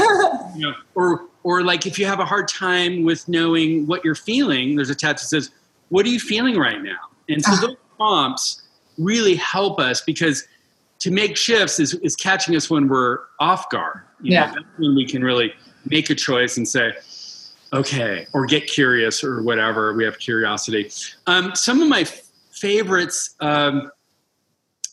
[0.56, 4.74] know, or or like if you have a hard time with knowing what you're feeling
[4.74, 5.50] there's a tattoo that says
[5.90, 6.96] what are you feeling right now
[7.28, 7.60] and so ah.
[7.60, 8.62] those prompts
[8.98, 10.46] really help us because
[10.98, 14.78] to make shifts is, is catching us when we're off guard you yeah know, that's
[14.78, 15.52] when we can really
[15.84, 16.92] make a choice and say
[17.72, 19.92] okay, or get curious or whatever.
[19.94, 20.90] We have curiosity.
[21.26, 22.04] Um, some of my
[22.52, 23.90] favorites, um,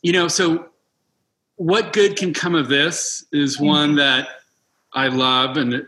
[0.04, 0.68] you know, so
[1.56, 3.66] what good can come of this is mm-hmm.
[3.66, 4.28] one that
[4.94, 5.86] I love and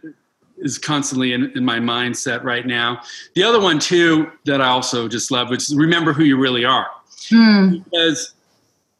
[0.58, 3.02] is constantly in, in my mindset right now.
[3.36, 6.66] The other one too that I also just love, which is remember who you really
[6.66, 6.88] are,
[7.30, 7.84] mm.
[7.84, 8.34] because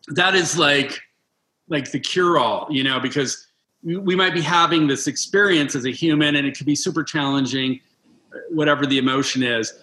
[0.10, 1.02] that is like
[1.68, 3.48] like the cure all, you know, because
[3.84, 7.80] we might be having this experience as a human and it could be super challenging,
[8.50, 9.74] whatever the emotion is.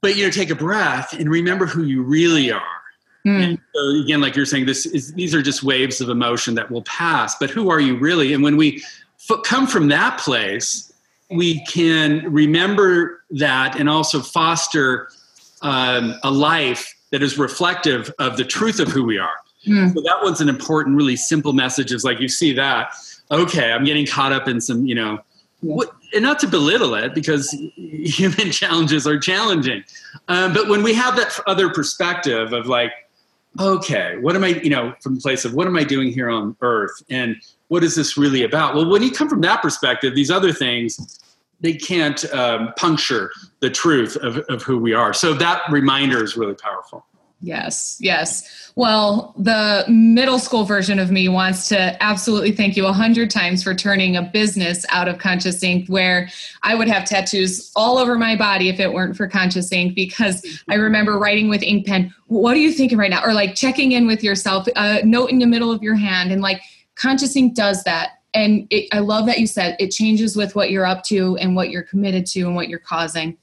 [0.00, 2.79] But you know, take a breath and remember who you really are.
[3.26, 3.58] Mm.
[3.74, 6.82] So again, like you're saying, this is these are just waves of emotion that will
[6.82, 7.36] pass.
[7.36, 8.32] But who are you really?
[8.32, 8.82] And when we
[9.30, 10.92] f- come from that place,
[11.30, 15.08] we can remember that and also foster
[15.62, 19.34] um, a life that is reflective of the truth of who we are.
[19.66, 19.92] Mm.
[19.94, 21.92] So that one's an important, really simple message.
[21.92, 22.94] Is like you see that,
[23.30, 25.18] okay, I'm getting caught up in some, you know,
[25.60, 29.84] what, and not to belittle it because human challenges are challenging.
[30.28, 32.92] Um, but when we have that other perspective of like,
[33.58, 36.30] okay, what am I, you know, from the place of what am I doing here
[36.30, 37.36] on earth and
[37.68, 38.74] what is this really about?
[38.74, 41.20] Well, when you come from that perspective, these other things,
[41.60, 43.30] they can't um, puncture
[43.60, 45.12] the truth of, of who we are.
[45.12, 47.04] So that reminder is really powerful.
[47.42, 48.70] Yes, yes.
[48.76, 53.62] Well, the middle school version of me wants to absolutely thank you a hundred times
[53.62, 56.28] for turning a business out of Conscious Ink, where
[56.62, 59.94] I would have tattoos all over my body if it weren't for Conscious Ink.
[59.94, 63.54] Because I remember writing with ink pen, "What are you thinking right now?" or like
[63.54, 66.60] checking in with yourself, a note in the middle of your hand, and like
[66.94, 68.18] Conscious Ink does that.
[68.34, 71.56] And it, I love that you said it changes with what you're up to and
[71.56, 73.36] what you're committed to and what you're causing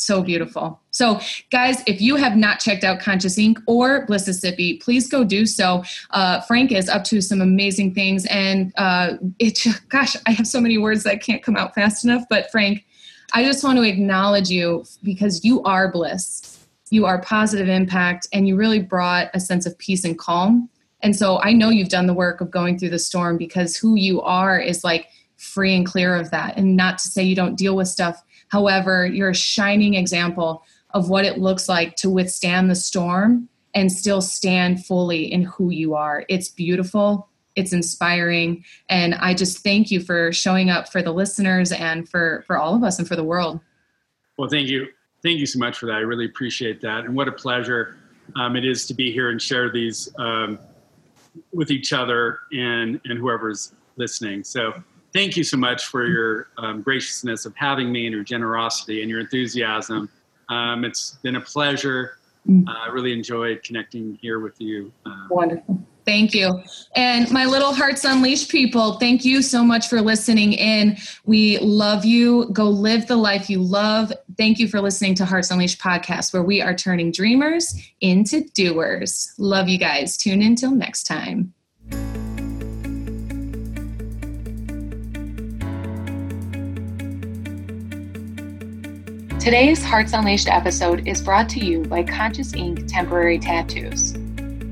[0.00, 0.80] so beautiful.
[0.90, 1.20] So,
[1.50, 3.58] guys, if you have not checked out Conscious Ink.
[3.66, 5.84] or Blississippi, please go do so.
[6.10, 9.64] Uh, Frank is up to some amazing things, and uh, it.
[9.88, 12.24] Gosh, I have so many words that can't come out fast enough.
[12.30, 12.84] But Frank,
[13.32, 16.58] I just want to acknowledge you because you are bliss.
[16.90, 20.68] You are positive impact, and you really brought a sense of peace and calm.
[21.02, 23.96] And so, I know you've done the work of going through the storm because who
[23.96, 26.56] you are is like free and clear of that.
[26.56, 31.08] And not to say you don't deal with stuff However, you're a shining example of
[31.08, 35.94] what it looks like to withstand the storm and still stand fully in who you
[35.94, 36.24] are.
[36.28, 41.72] It's beautiful, it's inspiring, and I just thank you for showing up for the listeners
[41.72, 43.60] and for for all of us and for the world.
[44.36, 44.88] Well, thank you.
[45.22, 45.96] Thank you so much for that.
[45.96, 47.04] I really appreciate that.
[47.04, 47.96] And what a pleasure
[48.36, 50.58] um, it is to be here and share these um,
[51.52, 54.42] with each other and, and whoever's listening.
[54.44, 54.82] So
[55.12, 59.10] thank you so much for your um, graciousness of having me and your generosity and
[59.10, 60.08] your enthusiasm.
[60.48, 62.18] Um, it's been a pleasure.
[62.48, 64.92] Uh, I really enjoyed connecting here with you.
[65.04, 65.78] Um, Wonderful.
[66.06, 66.62] Thank you.
[66.96, 70.96] And my little Hearts Unleashed people, thank you so much for listening in.
[71.24, 72.48] We love you.
[72.52, 74.12] Go live the life you love.
[74.36, 79.32] Thank you for listening to Hearts Unleashed podcast, where we are turning dreamers into doers.
[79.38, 80.16] Love you guys.
[80.16, 81.52] Tune in till next time.
[89.40, 94.14] Today's Hearts Unleashed episode is brought to you by Conscious Ink Temporary Tattoos.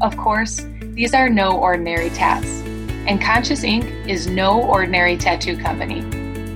[0.02, 2.60] Of course, these are no ordinary tats,
[3.06, 6.00] and Conscious Ink is no ordinary tattoo company.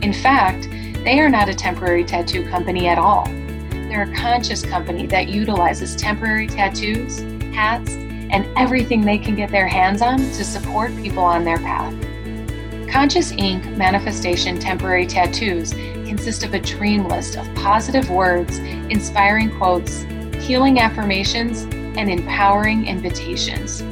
[0.04, 0.68] In fact,
[1.04, 3.24] they are not a temporary tattoo company at all.
[3.70, 7.20] They're a conscious company that utilizes temporary tattoos,
[7.54, 11.94] hats, and everything they can get their hands on to support people on their path.
[12.90, 15.72] Conscious Ink Manifestation Temporary Tattoos
[16.12, 18.58] consist of a dream list of positive words,
[18.90, 20.02] inspiring quotes,
[20.44, 21.62] healing affirmations,
[21.96, 23.82] and empowering invitations.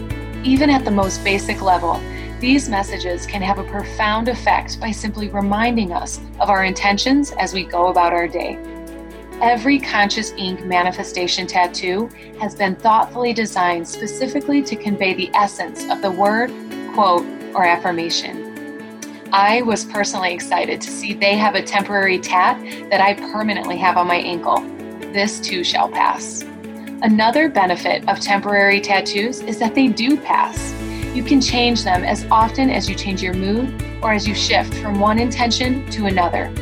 [0.44, 1.98] Even at the most basic level,
[2.38, 7.54] these messages can have a profound effect by simply reminding us of our intentions as
[7.54, 8.58] we go about our day.
[9.40, 16.02] Every Conscious Ink manifestation tattoo has been thoughtfully designed specifically to convey the essence of
[16.02, 16.52] the word,
[16.92, 18.49] quote, or affirmation.
[19.32, 22.60] I was personally excited to see they have a temporary tat
[22.90, 24.60] that I permanently have on my ankle.
[25.12, 26.42] This too shall pass.
[27.02, 30.72] Another benefit of temporary tattoos is that they do pass.
[31.14, 34.74] You can change them as often as you change your mood or as you shift
[34.74, 36.52] from one intention to another.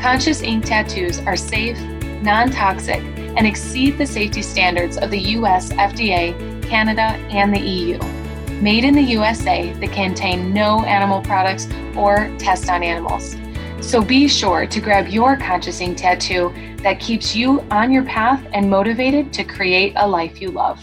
[0.00, 1.80] Conscious ink tattoos are safe,
[2.22, 3.02] non toxic,
[3.36, 6.32] and exceed the safety standards of the US FDA,
[6.62, 8.17] Canada, and the EU
[8.60, 13.36] made in the USA that contain no animal products or test on animals.
[13.80, 16.52] So be sure to grab your Conscious Ink tattoo
[16.82, 20.80] that keeps you on your path and motivated to create a life you love.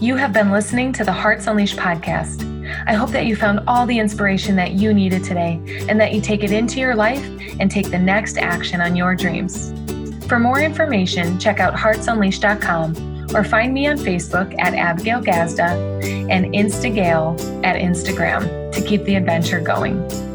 [0.00, 2.49] You have been listening to the Hearts Unleashed podcast.
[2.86, 6.20] I hope that you found all the inspiration that you needed today and that you
[6.20, 7.24] take it into your life
[7.58, 9.72] and take the next action on your dreams.
[10.26, 16.00] For more information, check out heartsunleashed.com or find me on Facebook at Abigail Gazda
[16.30, 20.29] and Instagale at Instagram to keep the adventure going.